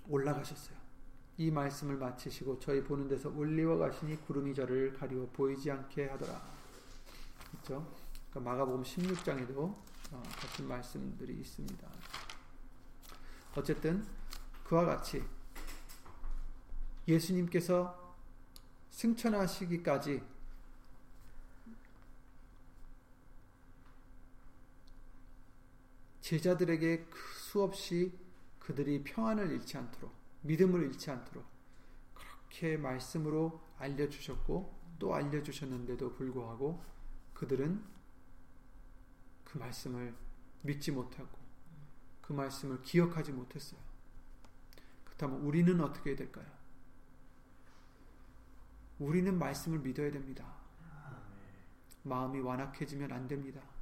올라가셨어요. 0.07 0.77
이 1.37 1.49
말씀을 1.49 1.97
마치시고 1.97 2.59
저희 2.59 2.83
보는 2.83 3.07
데서 3.07 3.29
올리워 3.29 3.77
가시니 3.77 4.21
구름이 4.21 4.53
저를 4.53 4.93
가리워 4.93 5.29
보이지 5.33 5.71
않게 5.71 6.07
하더라. 6.09 6.41
그렇죠? 7.51 7.91
그러니까 8.29 8.51
마가복음 8.51 8.83
16장에도 8.83 9.57
어, 10.11 10.23
같은 10.39 10.67
말씀들이 10.67 11.33
있습니다. 11.39 11.87
어쨌든 13.55 14.05
그와 14.63 14.85
같이 14.85 15.23
예수님께서 17.07 18.15
승천하시기까지 18.91 20.21
제자들에게 26.23 27.05
그 27.09 27.19
수없이 27.37 28.17
그들이 28.57 29.03
평안을 29.03 29.51
잃지 29.51 29.77
않도록 29.77 30.15
믿음을 30.43 30.83
잃지 30.83 31.11
않도록 31.11 31.45
그렇게 32.13 32.77
말씀으로 32.77 33.61
알려주셨고 33.77 34.73
또 34.99 35.13
알려주셨는데도 35.13 36.13
불구하고 36.13 36.81
그들은 37.33 37.83
그 39.43 39.57
말씀을 39.57 40.15
믿지 40.61 40.91
못하고 40.91 41.37
그 42.21 42.31
말씀을 42.31 42.81
기억하지 42.83 43.33
못했어요. 43.33 43.81
그렇다면 45.03 45.41
우리는 45.41 45.79
어떻게 45.81 46.11
해야 46.11 46.17
될까요? 46.17 46.47
우리는 48.97 49.37
말씀을 49.37 49.79
믿어야 49.79 50.09
됩니다. 50.09 50.55
마음이 52.03 52.39
완악해지면 52.39 53.11
안 53.11 53.27
됩니다. 53.27 53.72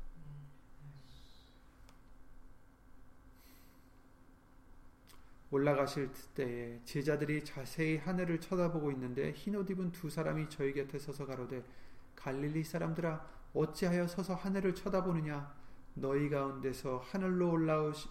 올라가실 5.52 6.12
때에 6.34 6.80
제자들이 6.86 7.44
자세히 7.44 7.98
하늘을 7.98 8.40
쳐다보고 8.40 8.92
있는데 8.94 9.32
흰 9.34 9.56
옷 9.56 9.70
입은 9.70 9.92
두 9.92 10.10
사람이 10.10 10.48
저희 10.50 10.74
곁에 10.74 10.98
서서 10.98 11.26
가로되 11.26 11.64
갈릴리 12.16 12.64
사람들아 12.64 13.28
어찌하여 13.54 14.08
서서 14.08 14.34
하늘을 14.36 14.74
쳐다보느냐? 14.74 15.54
너희 15.94 16.30
가운데서 16.30 17.04
하늘로 17.06 17.52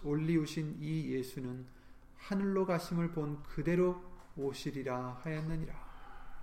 올리우신 0.03 0.77
이 0.79 1.11
예수는 1.13 1.65
하늘로 2.17 2.65
가심을 2.67 3.11
본 3.11 3.41
그대로 3.41 4.03
오시리라 4.37 5.21
하였느니라. 5.23 5.73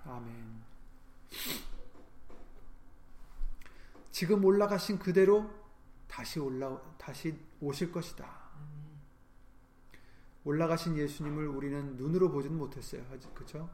아멘. 0.05 0.69
지금 4.11 4.43
올라가신 4.43 4.99
그대로 4.99 5.49
다시 6.09 6.39
올라 6.39 6.77
다시 6.97 7.39
오실 7.61 7.91
것이다 7.91 8.48
올라가신 10.43 10.97
예수님을 10.97 11.47
우리는 11.47 11.95
눈으로 11.97 12.31
보지는 12.31 12.57
못했어요. 12.57 13.03
그렇죠? 13.33 13.69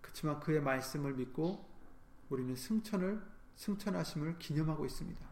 그렇지만 0.00 0.40
그의 0.40 0.60
말씀을 0.60 1.14
믿고 1.14 1.68
우리는 2.30 2.54
승천을 2.54 3.22
승천하심을 3.56 4.38
기념하고 4.38 4.84
있습니다. 4.84 5.24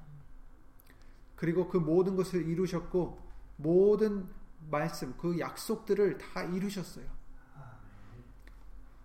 그리고 1.37 1.69
그 1.69 1.77
모든 1.77 2.15
것을 2.15 2.47
이루셨고 2.47 3.21
모든 3.57 4.29
말씀 4.71 5.17
그 5.17 5.39
약속들을 5.39 6.19
다 6.19 6.43
이루셨어요. 6.45 7.07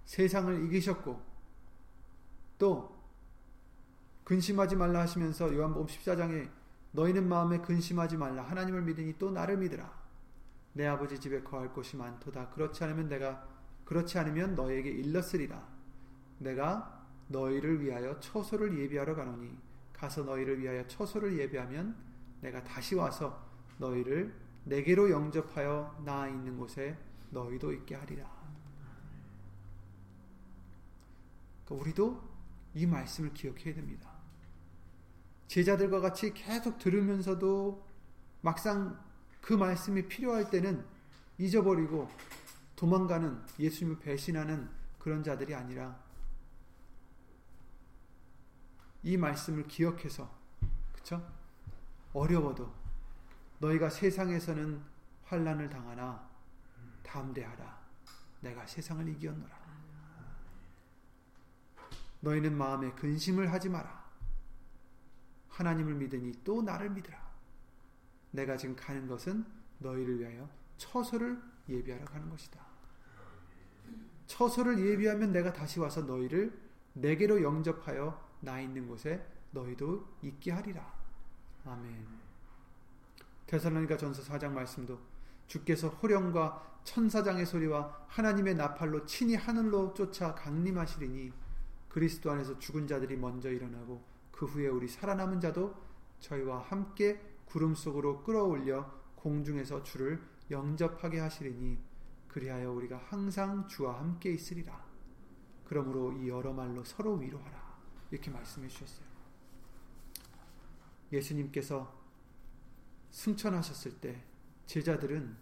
세상을 0.05 0.63
이기셨고 0.65 1.21
또 2.57 2.95
근심하지 4.23 4.75
말라 4.75 5.01
하시면서 5.01 5.53
요한복음 5.55 5.87
14장에 5.87 6.49
너희는 6.91 7.27
마음에 7.27 7.59
근심하지 7.59 8.17
말라 8.17 8.43
하나님을 8.43 8.81
믿으니 8.83 9.17
또 9.17 9.31
나를 9.31 9.57
믿으라. 9.57 10.06
내 10.77 10.85
아버지 10.85 11.19
집에 11.19 11.41
거할 11.41 11.73
곳이 11.73 11.97
많도다. 11.97 12.49
그렇지 12.51 12.83
않으면 12.83 13.09
내가 13.09 13.47
그렇지 13.83 14.19
않으면 14.19 14.53
너에게 14.53 14.91
일렀으리라. 14.91 15.67
내가 16.37 17.03
너희를 17.29 17.81
위하여 17.81 18.19
처소를 18.19 18.77
예비하러 18.77 19.15
가노니 19.15 19.57
가서 19.91 20.23
너희를 20.23 20.61
위하여 20.61 20.85
처소를 20.85 21.35
예비하면 21.39 21.95
내가 22.41 22.63
다시 22.63 22.93
와서 22.93 23.43
너희를 23.79 24.35
내게로 24.65 25.09
영접하여 25.09 26.03
나 26.05 26.27
있는 26.27 26.57
곳에 26.57 26.95
너희도 27.31 27.73
있게 27.73 27.95
하리라. 27.95 28.29
그러니까 31.65 31.83
우리도 31.83 32.21
이 32.75 32.85
말씀을 32.85 33.33
기억해야 33.33 33.73
됩니다. 33.73 34.11
제자들과 35.47 36.01
같이 36.01 36.35
계속 36.35 36.77
들으면서도 36.77 37.83
막상 38.41 39.06
그 39.47 39.53
말씀이 39.53 40.09
필요할 40.09 40.49
때는 40.49 40.85
잊어버리고 41.37 42.11
도망가는 42.75 43.41
예수님을 43.57 43.97
배신하는 43.99 44.69
그런 44.99 45.23
자들이 45.23 45.55
아니라 45.55 45.97
이 49.03 49.15
말씀을 49.15 49.65
기억해서 49.65 50.29
그쵸? 50.91 51.25
어려워도 52.11 52.69
너희가 53.59 53.89
세상에서는 53.89 54.83
환란을 55.23 55.69
당하나 55.69 56.29
담대하라. 57.03 57.79
내가 58.41 58.67
세상을 58.67 59.07
이기었노라. 59.07 59.57
너희는 62.19 62.53
마음에 62.57 62.91
근심을 62.91 63.53
하지 63.53 63.69
마라. 63.69 64.11
하나님을 65.47 65.93
믿으니 65.93 66.33
또 66.43 66.61
나를 66.61 66.89
믿으라 66.89 67.26
내가 68.37 68.55
지금 68.55 68.75
가는 68.75 69.07
것은 69.07 69.43
너희를 69.79 70.19
위하여 70.19 70.47
처소를 70.77 71.41
예비하러 71.67 72.05
가는 72.05 72.29
것이다. 72.29 72.63
처소를 74.27 74.79
예비하면 74.85 75.31
내가 75.31 75.51
다시 75.51 75.79
와서 75.79 76.01
너희를 76.03 76.55
내게로 76.93 77.41
영접하여 77.41 78.27
나 78.41 78.61
있는 78.61 78.87
곳에 78.87 79.25
너희도 79.51 80.17
있게 80.21 80.51
하리라. 80.51 80.93
아멘. 81.65 82.05
데살로니가 83.47 83.97
전서 83.97 84.21
4장 84.21 84.51
말씀도 84.51 84.99
주께서 85.47 85.87
호령과 85.89 86.81
천사장의 86.83 87.45
소리와 87.45 88.05
하나님의 88.07 88.55
나팔로 88.55 89.05
친히 89.05 89.35
하늘로 89.35 89.93
쫓아 89.95 90.35
강림하시리니 90.35 91.33
그리스도 91.89 92.29
안에서 92.29 92.59
죽은 92.59 92.85
자들이 92.85 93.17
먼저 93.17 93.49
일어나고 93.49 94.03
그 94.31 94.45
후에 94.45 94.67
우리 94.67 94.87
살아남은 94.87 95.39
자도 95.39 95.73
저희와 96.19 96.59
함께 96.59 97.26
구름 97.47 97.75
속으로 97.75 98.23
끌어올려 98.23 98.91
공중에서 99.15 99.83
주를 99.83 100.21
영접하게 100.51 101.19
하시리니 101.19 101.79
그리하여 102.27 102.71
우리가 102.71 102.97
항상 102.97 103.67
주와 103.67 103.99
함께 103.99 104.31
있으리라. 104.31 104.85
그러므로 105.65 106.13
이 106.13 106.29
여러 106.29 106.53
말로 106.53 106.83
서로 106.83 107.15
위로하라. 107.15 107.77
이렇게 108.11 108.29
말씀해 108.29 108.67
주셨어요. 108.67 109.07
예수님께서 111.11 111.93
승천하셨을 113.11 113.99
때 113.99 114.23
제자들은 114.65 115.35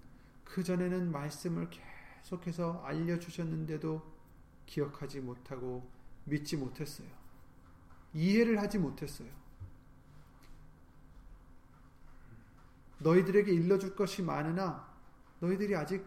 그전에는 0.46 1.12
말씀을 1.12 1.70
계속해서 2.22 2.84
알려주셨는데도 2.86 4.15
기억하지 4.65 5.22
못하고 5.22 5.89
믿지 6.24 6.56
못했어요. 6.56 7.08
이해를 8.13 8.60
하지 8.62 8.78
못했어요. 8.78 9.30
너희들에게 13.06 13.52
일러줄 13.54 13.96
것이 13.96 14.24
많으나 14.24 14.91
너희들이 15.39 15.76
아직 15.76 16.04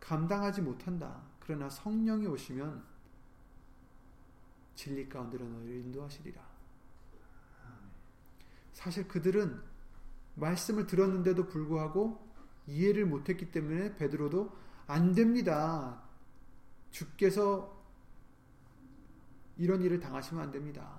감당하지 0.00 0.60
못한다. 0.60 1.22
그러나 1.38 1.70
성령이 1.70 2.26
오시면 2.26 2.82
진리 4.74 5.08
가운데로 5.08 5.46
너희를 5.46 5.76
인도하시리라. 5.76 6.42
사실 8.72 9.06
그들은 9.06 9.60
말씀을 10.34 10.86
들었는데도 10.86 11.46
불구하고 11.46 12.26
이해를 12.66 13.06
못했기 13.06 13.50
때문에 13.52 13.96
베드로도 13.96 14.56
안 14.88 15.14
됩니다. 15.14 16.02
주께서 16.90 17.76
이런 19.56 19.82
일을 19.82 20.00
당하시면 20.00 20.42
안 20.42 20.50
됩니다. 20.50 20.98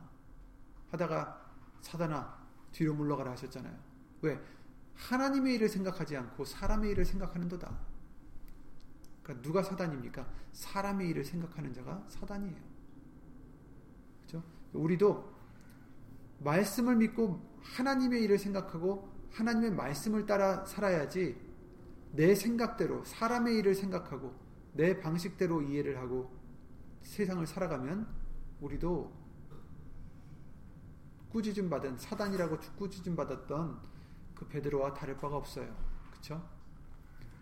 하다가 0.91 1.49
사단아 1.81 2.47
뒤로 2.71 2.93
물러가라 2.93 3.31
하셨잖아요. 3.31 3.77
왜? 4.21 4.39
하나님의 4.99 5.55
일을 5.55 5.69
생각하지 5.69 6.17
않고 6.17 6.45
사람의 6.45 6.91
일을 6.91 7.05
생각하는도다. 7.05 7.77
그러니까 9.23 9.41
누가 9.41 9.63
사단입니까? 9.63 10.27
사람의 10.51 11.09
일을 11.09 11.23
생각하는 11.23 11.73
자가 11.73 12.03
사단이에요. 12.09 12.57
그렇죠? 14.27 14.43
우리도 14.73 15.33
말씀을 16.39 16.97
믿고 16.97 17.39
하나님의 17.61 18.23
일을 18.23 18.37
생각하고 18.37 19.09
하나님의 19.31 19.71
말씀을 19.71 20.25
따라 20.25 20.65
살아야지 20.65 21.37
내 22.11 22.35
생각대로 22.35 23.03
사람의 23.05 23.57
일을 23.57 23.75
생각하고 23.75 24.33
내 24.73 24.99
방식대로 24.99 25.61
이해를 25.61 25.97
하고 25.97 26.31
세상을 27.03 27.45
살아가면 27.45 28.07
우리도 28.59 29.13
꾸짖음 31.29 31.69
받은 31.69 31.97
사단이라고 31.97 32.57
꾸짖음 32.77 33.15
받았던 33.15 33.88
그 34.39 34.47
베드로와 34.47 34.93
다를 34.93 35.17
바가 35.17 35.35
없어요. 35.35 35.75
그렇죠? 36.09 36.41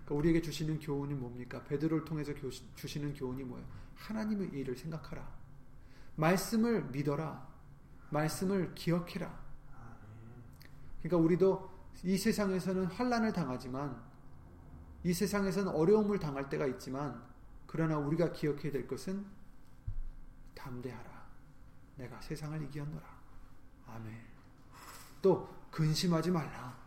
그러니까 0.03 0.15
우리에게 0.15 0.41
주시는 0.41 0.79
교훈이 0.79 1.13
뭡니까? 1.13 1.63
베드로를 1.63 2.05
통해서 2.05 2.33
교, 2.33 2.49
주시는 2.49 3.13
교훈이 3.13 3.43
뭐예요? 3.43 3.67
하나님의 3.95 4.49
일을 4.49 4.75
생각하라. 4.75 5.31
말씀을 6.15 6.85
믿어라. 6.85 7.47
말씀을 8.09 8.73
기억해라. 8.73 9.45
그러니까 11.03 11.17
우리도 11.17 11.69
이 12.03 12.17
세상에서는 12.17 12.85
환란을 12.85 13.31
당하지만 13.31 14.01
이 15.03 15.13
세상에서는 15.13 15.71
어려움을 15.71 16.17
당할 16.17 16.49
때가 16.49 16.65
있지만 16.65 17.23
그러나 17.67 17.97
우리가 17.97 18.31
기억해야 18.31 18.71
될 18.71 18.87
것은 18.87 19.23
담대하라. 20.55 21.27
내가 21.97 22.19
세상을 22.21 22.59
이기었노라. 22.63 23.05
아멘. 23.87 24.19
또 25.21 25.47
근심하지 25.69 26.31
말라. 26.31 26.86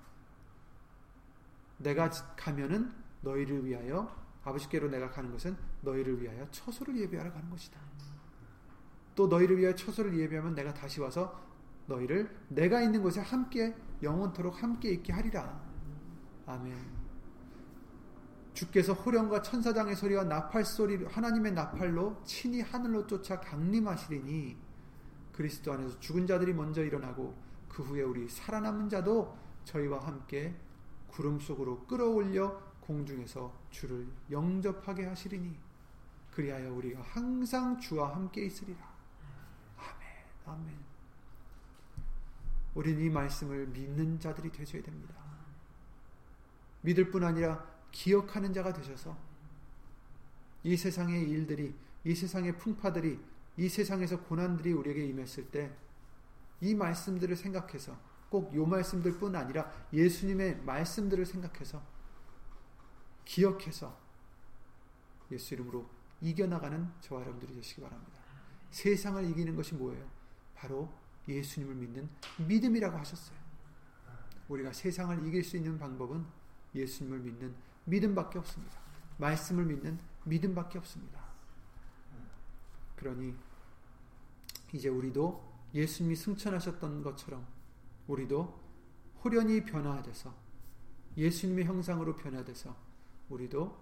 내가 1.80 2.10
가면은 2.36 2.92
너희를 3.22 3.64
위하여 3.64 4.14
아버지께로 4.42 4.88
내가 4.88 5.10
가는 5.10 5.30
것은 5.30 5.56
너희를 5.82 6.20
위하여 6.20 6.48
처소를 6.50 6.98
예비하러 6.98 7.32
가는 7.32 7.50
것이다. 7.50 7.78
또 9.14 9.26
너희를 9.26 9.58
위하여 9.58 9.74
처소를 9.74 10.18
예비하면 10.18 10.54
내가 10.54 10.72
다시 10.72 11.00
와서 11.00 11.38
너희를 11.86 12.34
내가 12.48 12.80
있는 12.80 13.02
곳에 13.02 13.20
함께 13.20 13.74
영원토록 14.02 14.62
함께 14.62 14.90
있게 14.92 15.12
하리라. 15.12 15.60
아멘. 16.46 17.00
주께서 18.54 18.92
호령과 18.92 19.42
천사장의 19.42 19.96
소리와 19.96 20.24
나팔 20.24 20.64
소리 20.64 21.04
하나님의 21.04 21.52
나팔로 21.52 22.22
친히 22.24 22.60
하늘로 22.60 23.06
쫓아 23.06 23.40
강림하시리니 23.40 24.56
그리스도 25.32 25.72
안에서 25.72 25.98
죽은 26.00 26.26
자들이 26.26 26.52
먼저 26.52 26.82
일어나고 26.82 27.34
그 27.68 27.82
후에 27.82 28.02
우리 28.02 28.28
살아남은 28.28 28.88
자도 28.88 29.36
저희와 29.64 30.00
함께 30.00 30.54
구름 31.10 31.40
속으로 31.40 31.86
끌어올려 31.86 32.60
공중에서 32.80 33.52
주를 33.70 34.06
영접하게 34.30 35.06
하시리니 35.06 35.56
그리하여 36.32 36.72
우리가 36.72 37.02
항상 37.02 37.78
주와 37.78 38.14
함께 38.14 38.44
있으리라. 38.46 38.78
아멘. 39.76 40.08
아멘. 40.46 40.78
우리는 42.74 43.02
이 43.02 43.10
말씀을 43.10 43.66
믿는 43.66 44.20
자들이 44.20 44.50
되셔야 44.52 44.82
됩니다. 44.82 45.14
믿을 46.82 47.10
뿐 47.10 47.24
아니라 47.24 47.64
기억하는 47.90 48.52
자가 48.52 48.72
되셔서 48.72 49.16
이 50.62 50.76
세상의 50.76 51.28
일들이 51.28 51.74
이 52.04 52.14
세상의 52.14 52.56
풍파들이 52.58 53.20
이 53.56 53.68
세상에서 53.68 54.20
고난들이 54.22 54.72
우리에게 54.72 55.06
임했을 55.06 55.50
때 55.50 55.90
이 56.60 56.74
말씀들을 56.74 57.36
생각해서 57.36 57.96
꼭 58.30 58.54
요 58.54 58.64
말씀들 58.64 59.18
뿐 59.18 59.34
아니라 59.34 59.70
예수님의 59.92 60.62
말씀들을 60.62 61.26
생각해서 61.26 61.82
기억해서 63.24 63.98
예수 65.30 65.54
이름으로 65.54 65.88
이겨나가는 66.20 66.90
저와 67.00 67.22
여러분들이 67.22 67.54
되시기 67.54 67.80
바랍니다. 67.80 68.20
세상을 68.70 69.24
이기는 69.30 69.56
것이 69.56 69.74
뭐예요? 69.74 70.08
바로 70.54 70.92
예수님을 71.28 71.74
믿는 71.74 72.08
믿음이라고 72.46 72.96
하셨어요. 72.98 73.38
우리가 74.48 74.72
세상을 74.72 75.26
이길 75.26 75.44
수 75.44 75.56
있는 75.56 75.78
방법은 75.78 76.24
예수님을 76.74 77.20
믿는 77.20 77.54
믿음밖에 77.84 78.38
없습니다. 78.38 78.78
말씀을 79.18 79.64
믿는 79.64 79.98
믿음밖에 80.24 80.78
없습니다. 80.78 81.20
그러니 82.96 83.34
이제 84.72 84.88
우리도 84.88 85.48
예수님이 85.74 86.16
승천하셨던 86.16 87.02
것처럼 87.02 87.46
우리도 88.10 88.60
호련히 89.22 89.64
변화돼서 89.64 90.34
예수님의 91.16 91.64
형상으로 91.64 92.16
변화돼서 92.16 92.76
우리도 93.28 93.78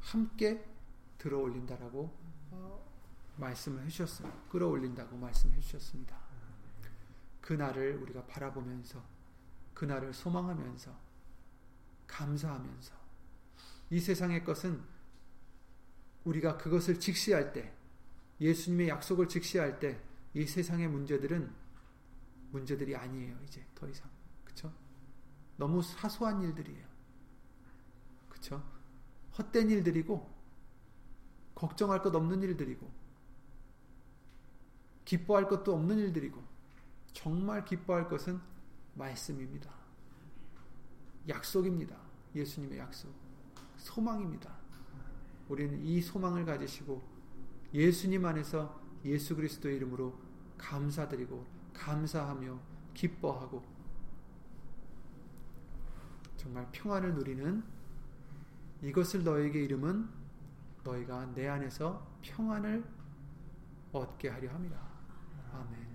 함께 0.00 0.64
들어올린다라고 1.18 2.24
말씀을 3.36 3.84
해주셨어요. 3.84 4.30
끌어올린다고 4.48 5.16
말씀해 5.16 5.58
주셨습니다. 5.60 6.16
그날을 7.40 7.96
우리가 8.02 8.24
바라보면서 8.26 9.02
그날을 9.74 10.14
소망하면서 10.14 10.92
감사하면서 12.06 12.94
이 13.90 14.00
세상의 14.00 14.44
것은 14.44 14.82
우리가 16.24 16.56
그것을 16.58 17.00
직시할 17.00 17.52
때 17.52 17.74
예수님의 18.40 18.88
약속을 18.88 19.28
직시할 19.28 19.80
때 19.80 20.14
이 20.34 20.44
세상의 20.44 20.88
문제들은 20.88 21.48
문제들이 22.54 22.94
아니에요. 22.94 23.36
이제 23.44 23.66
더 23.74 23.88
이상. 23.88 24.08
그쵸? 24.44 24.72
너무 25.56 25.82
사소한 25.82 26.40
일들이에요. 26.40 26.86
그쵸? 28.28 28.62
헛된 29.36 29.70
일들이고 29.70 30.32
걱정할 31.56 32.00
것 32.00 32.14
없는 32.14 32.42
일들이고 32.42 32.90
기뻐할 35.04 35.48
것도 35.48 35.74
없는 35.74 35.98
일들이고 35.98 36.42
정말 37.12 37.64
기뻐할 37.64 38.08
것은 38.08 38.40
말씀입니다. 38.94 39.72
약속입니다. 41.28 41.96
예수님의 42.34 42.78
약속. 42.78 43.12
소망입니다. 43.78 44.54
우리는 45.48 45.84
이 45.84 46.00
소망을 46.00 46.44
가지시고 46.44 47.02
예수님 47.72 48.24
안에서 48.24 48.80
예수 49.04 49.34
그리스도의 49.34 49.76
이름으로 49.76 50.16
감사드리고 50.56 51.44
감사하며 51.74 52.58
기뻐하고 52.94 53.62
정말 56.36 56.66
평안을 56.72 57.14
누리는 57.14 57.62
이것을 58.82 59.24
너에게 59.24 59.62
이름은 59.64 60.08
너희가 60.84 61.32
내 61.34 61.48
안에서 61.48 62.06
평안을 62.22 62.84
얻게 63.92 64.28
하려 64.28 64.52
합니다. 64.52 64.78
아멘. 65.52 65.86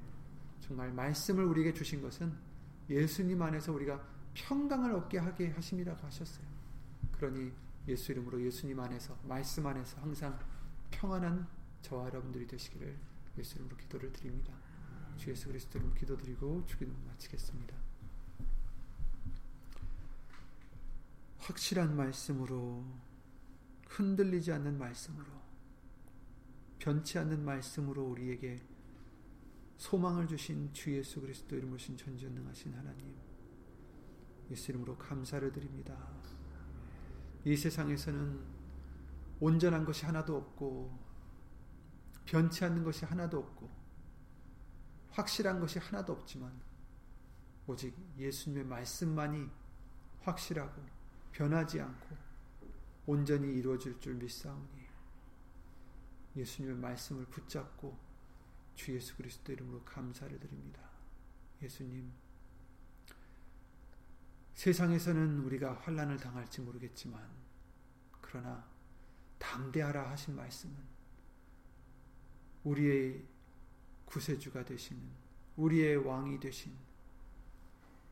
정말 0.61 0.91
말씀을 0.91 1.45
우리에게 1.45 1.73
주신 1.73 2.01
것은 2.01 2.33
예수님 2.89 3.41
안에서 3.41 3.71
우리가 3.73 4.01
평강을 4.33 4.93
얻게 4.93 5.19
하게 5.19 5.49
하심이라고 5.51 6.05
하셨어요. 6.05 6.45
그러니 7.11 7.51
예수 7.87 8.11
이름으로 8.11 8.41
예수님 8.41 8.79
안에서 8.79 9.17
말씀 9.23 9.65
안에서 9.65 10.01
항상 10.01 10.39
평안한 10.91 11.47
저와 11.81 12.05
여러분들이 12.07 12.47
되시기를 12.47 12.97
예수 13.37 13.55
이름으로 13.57 13.77
기도를 13.77 14.11
드립니다. 14.11 14.53
주 15.19 15.29
예수 15.31 15.49
그리스도 15.49 15.77
이름으로 15.77 15.95
기도드리고 15.95 16.65
주기도 16.65 16.93
마치겠습니다. 17.05 17.75
확실한 21.39 21.95
말씀으로 21.95 22.85
흔들리지 23.87 24.53
않는 24.53 24.77
말씀으로 24.77 25.27
변치 26.79 27.19
않는 27.19 27.43
말씀으로 27.43 28.05
우리에게 28.05 28.63
소망을 29.77 30.27
주신 30.27 30.71
주 30.73 30.95
예수 30.95 31.19
그리스도 31.19 31.57
이름으로 31.57 31.77
신 31.77 31.97
전지전능하신 31.97 32.73
하나님 32.73 33.13
예수 34.49 34.71
이름으로 34.71 34.97
감사를 34.97 35.51
드립니다. 35.51 35.97
이 37.43 37.57
세상에서는 37.57 38.39
온전한 39.41 39.83
것이 39.83 40.05
하나도 40.05 40.37
없고 40.37 40.97
변치 42.25 42.63
않는 42.63 42.85
것이 42.85 43.03
하나도 43.03 43.37
없고 43.37 43.78
확실한 45.11 45.59
것이 45.59 45.79
하나도 45.79 46.13
없지만 46.13 46.51
오직 47.67 47.95
예수님의 48.17 48.65
말씀만이 48.65 49.49
확실하고 50.21 50.81
변하지 51.31 51.81
않고 51.81 52.17
온전히 53.05 53.55
이루어질 53.55 53.99
줄 53.99 54.15
믿사오니 54.15 54.87
예수님의 56.35 56.77
말씀을 56.77 57.25
붙잡고 57.25 57.97
주 58.75 58.95
예수 58.95 59.15
그리스도 59.17 59.51
이름으로 59.51 59.83
감사를 59.83 60.39
드립니다. 60.39 60.81
예수님 61.61 62.11
세상에서는 64.55 65.39
우리가 65.39 65.73
환란을 65.81 66.17
당할지 66.17 66.61
모르겠지만 66.61 67.21
그러나 68.21 68.65
담대하라 69.37 70.09
하신 70.11 70.35
말씀은 70.35 70.75
우리의 72.63 73.23
구세주가 74.09 74.65
되시는 74.65 75.01
우리의 75.55 75.97
왕이 75.97 76.39
되신 76.39 76.73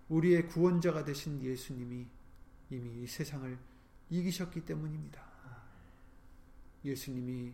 우리의 0.09 0.47
구원자가 0.47 1.03
되신 1.03 1.41
예수님이 1.41 2.05
이미 2.69 3.03
이 3.03 3.07
세상을 3.07 3.57
이기셨기 4.09 4.65
때문입니다. 4.65 5.25
예수님이 6.85 7.53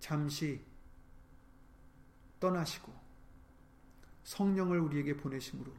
잠시 0.00 0.60
떠나시고 2.40 2.92
성령을 4.24 4.80
우리에게 4.80 5.16
보내심으로 5.16 5.72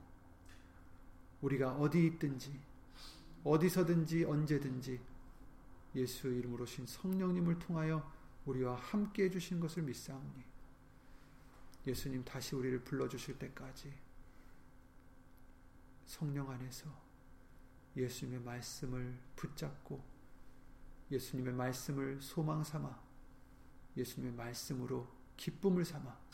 우리가 1.41 1.73
어디 1.73 2.05
있든지 2.07 2.59
어디서든지 3.43 4.25
언제든지 4.25 4.99
예수 5.95 6.27
이름으로 6.27 6.65
신 6.65 6.85
성령님을 6.85 7.59
통하여 7.59 8.09
우리와 8.45 8.75
함께 8.75 9.25
해주신 9.25 9.59
것을 9.59 9.83
믿사오니 9.83 10.56
예수님 11.87 12.23
다시 12.25 12.55
우리를 12.55 12.83
불러주실 12.83 13.39
때까지 13.39 13.93
성령 16.05 16.49
안에서 16.51 16.89
예수님의 17.95 18.41
말씀을 18.41 19.17
붙잡고 19.35 20.03
예수님의 21.09 21.53
말씀을 21.53 22.21
소망 22.21 22.63
삼아 22.63 23.01
예수님의 23.95 24.35
말씀으로 24.35 25.07
기쁨을 25.37 25.85
삼아 25.85 26.27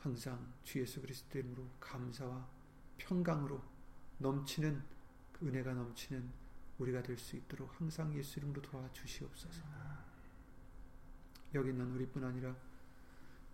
항상 0.00 0.52
주 0.64 0.80
예수 0.80 1.00
그리스도 1.00 1.38
이름으로 1.38 1.66
감사와 1.80 2.46
평강으로 2.98 3.62
넘치는 4.18 4.82
은혜가 5.42 5.72
넘치는 5.74 6.30
우리가 6.78 7.02
될 7.02 7.18
수 7.18 7.36
있도록 7.36 7.78
항상 7.78 8.14
예수 8.14 8.38
이름으로 8.38 8.62
도와주시옵소서. 8.62 9.62
여기 11.54 11.70
있는 11.70 11.90
우리뿐 11.92 12.24
아니라 12.24 12.56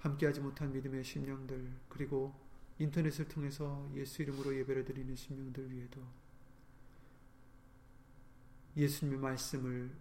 함께하지 0.06 0.40
못한 0.40 0.72
믿음의 0.72 1.04
심령들 1.04 1.72
그리고 1.88 2.34
인터넷을 2.78 3.28
통해서 3.28 3.90
예수 3.94 4.22
이름으로 4.22 4.56
예배를 4.56 4.84
드리는 4.84 5.14
심령들 5.14 5.70
위에도 5.72 6.02
예수님의 8.76 9.18
말씀을 9.18 9.96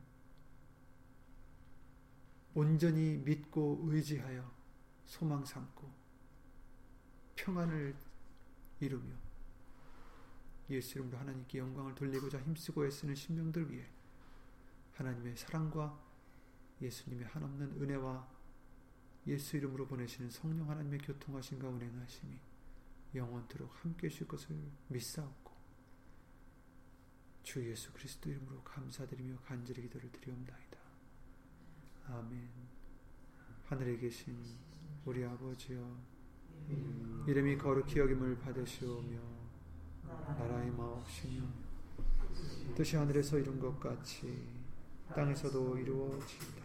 온전히 2.53 3.17
믿고 3.17 3.81
의지하여 3.85 4.49
소망 5.05 5.45
삼고 5.45 5.91
평안을 7.35 7.95
이루며 8.79 9.13
예수 10.69 10.97
이름으로 10.97 11.17
하나님께 11.17 11.59
영광을 11.59 11.95
돌리고자 11.95 12.39
힘쓰고 12.41 12.85
애쓰는 12.85 13.15
신명들 13.15 13.71
위해 13.71 13.87
하나님의 14.93 15.37
사랑과 15.37 15.97
예수님의 16.81 17.27
한없는 17.27 17.81
은혜와 17.81 18.34
예수 19.27 19.57
이름으로 19.57 19.87
보내시는 19.87 20.29
성령 20.29 20.69
하나님의 20.69 20.99
교통하심과 20.99 21.67
운행하심이 21.67 22.37
영원토록 23.15 23.71
함께 23.83 24.07
하실 24.07 24.27
것을 24.27 24.55
믿사옵고 24.89 25.51
주 27.43 27.67
예수 27.69 27.91
그리스도 27.93 28.29
이름으로 28.29 28.61
감사드리며 28.63 29.37
간절히 29.45 29.83
기도를 29.83 30.11
드리옵나이다. 30.11 30.77
아멘 32.07 32.49
하늘에 33.65 33.97
계신 33.97 34.37
우리 35.05 35.23
아버지여 35.23 35.97
이름이 37.27 37.57
거룩히 37.57 37.99
여김을 37.99 38.39
받으시오며 38.39 39.19
나라의 40.37 40.71
마옵시며 40.71 41.47
뜻이 42.75 42.95
하늘에서 42.95 43.39
이룬 43.39 43.59
것 43.59 43.79
같이 43.79 44.47
땅에서도 45.15 45.77
이루어지이다. 45.77 46.64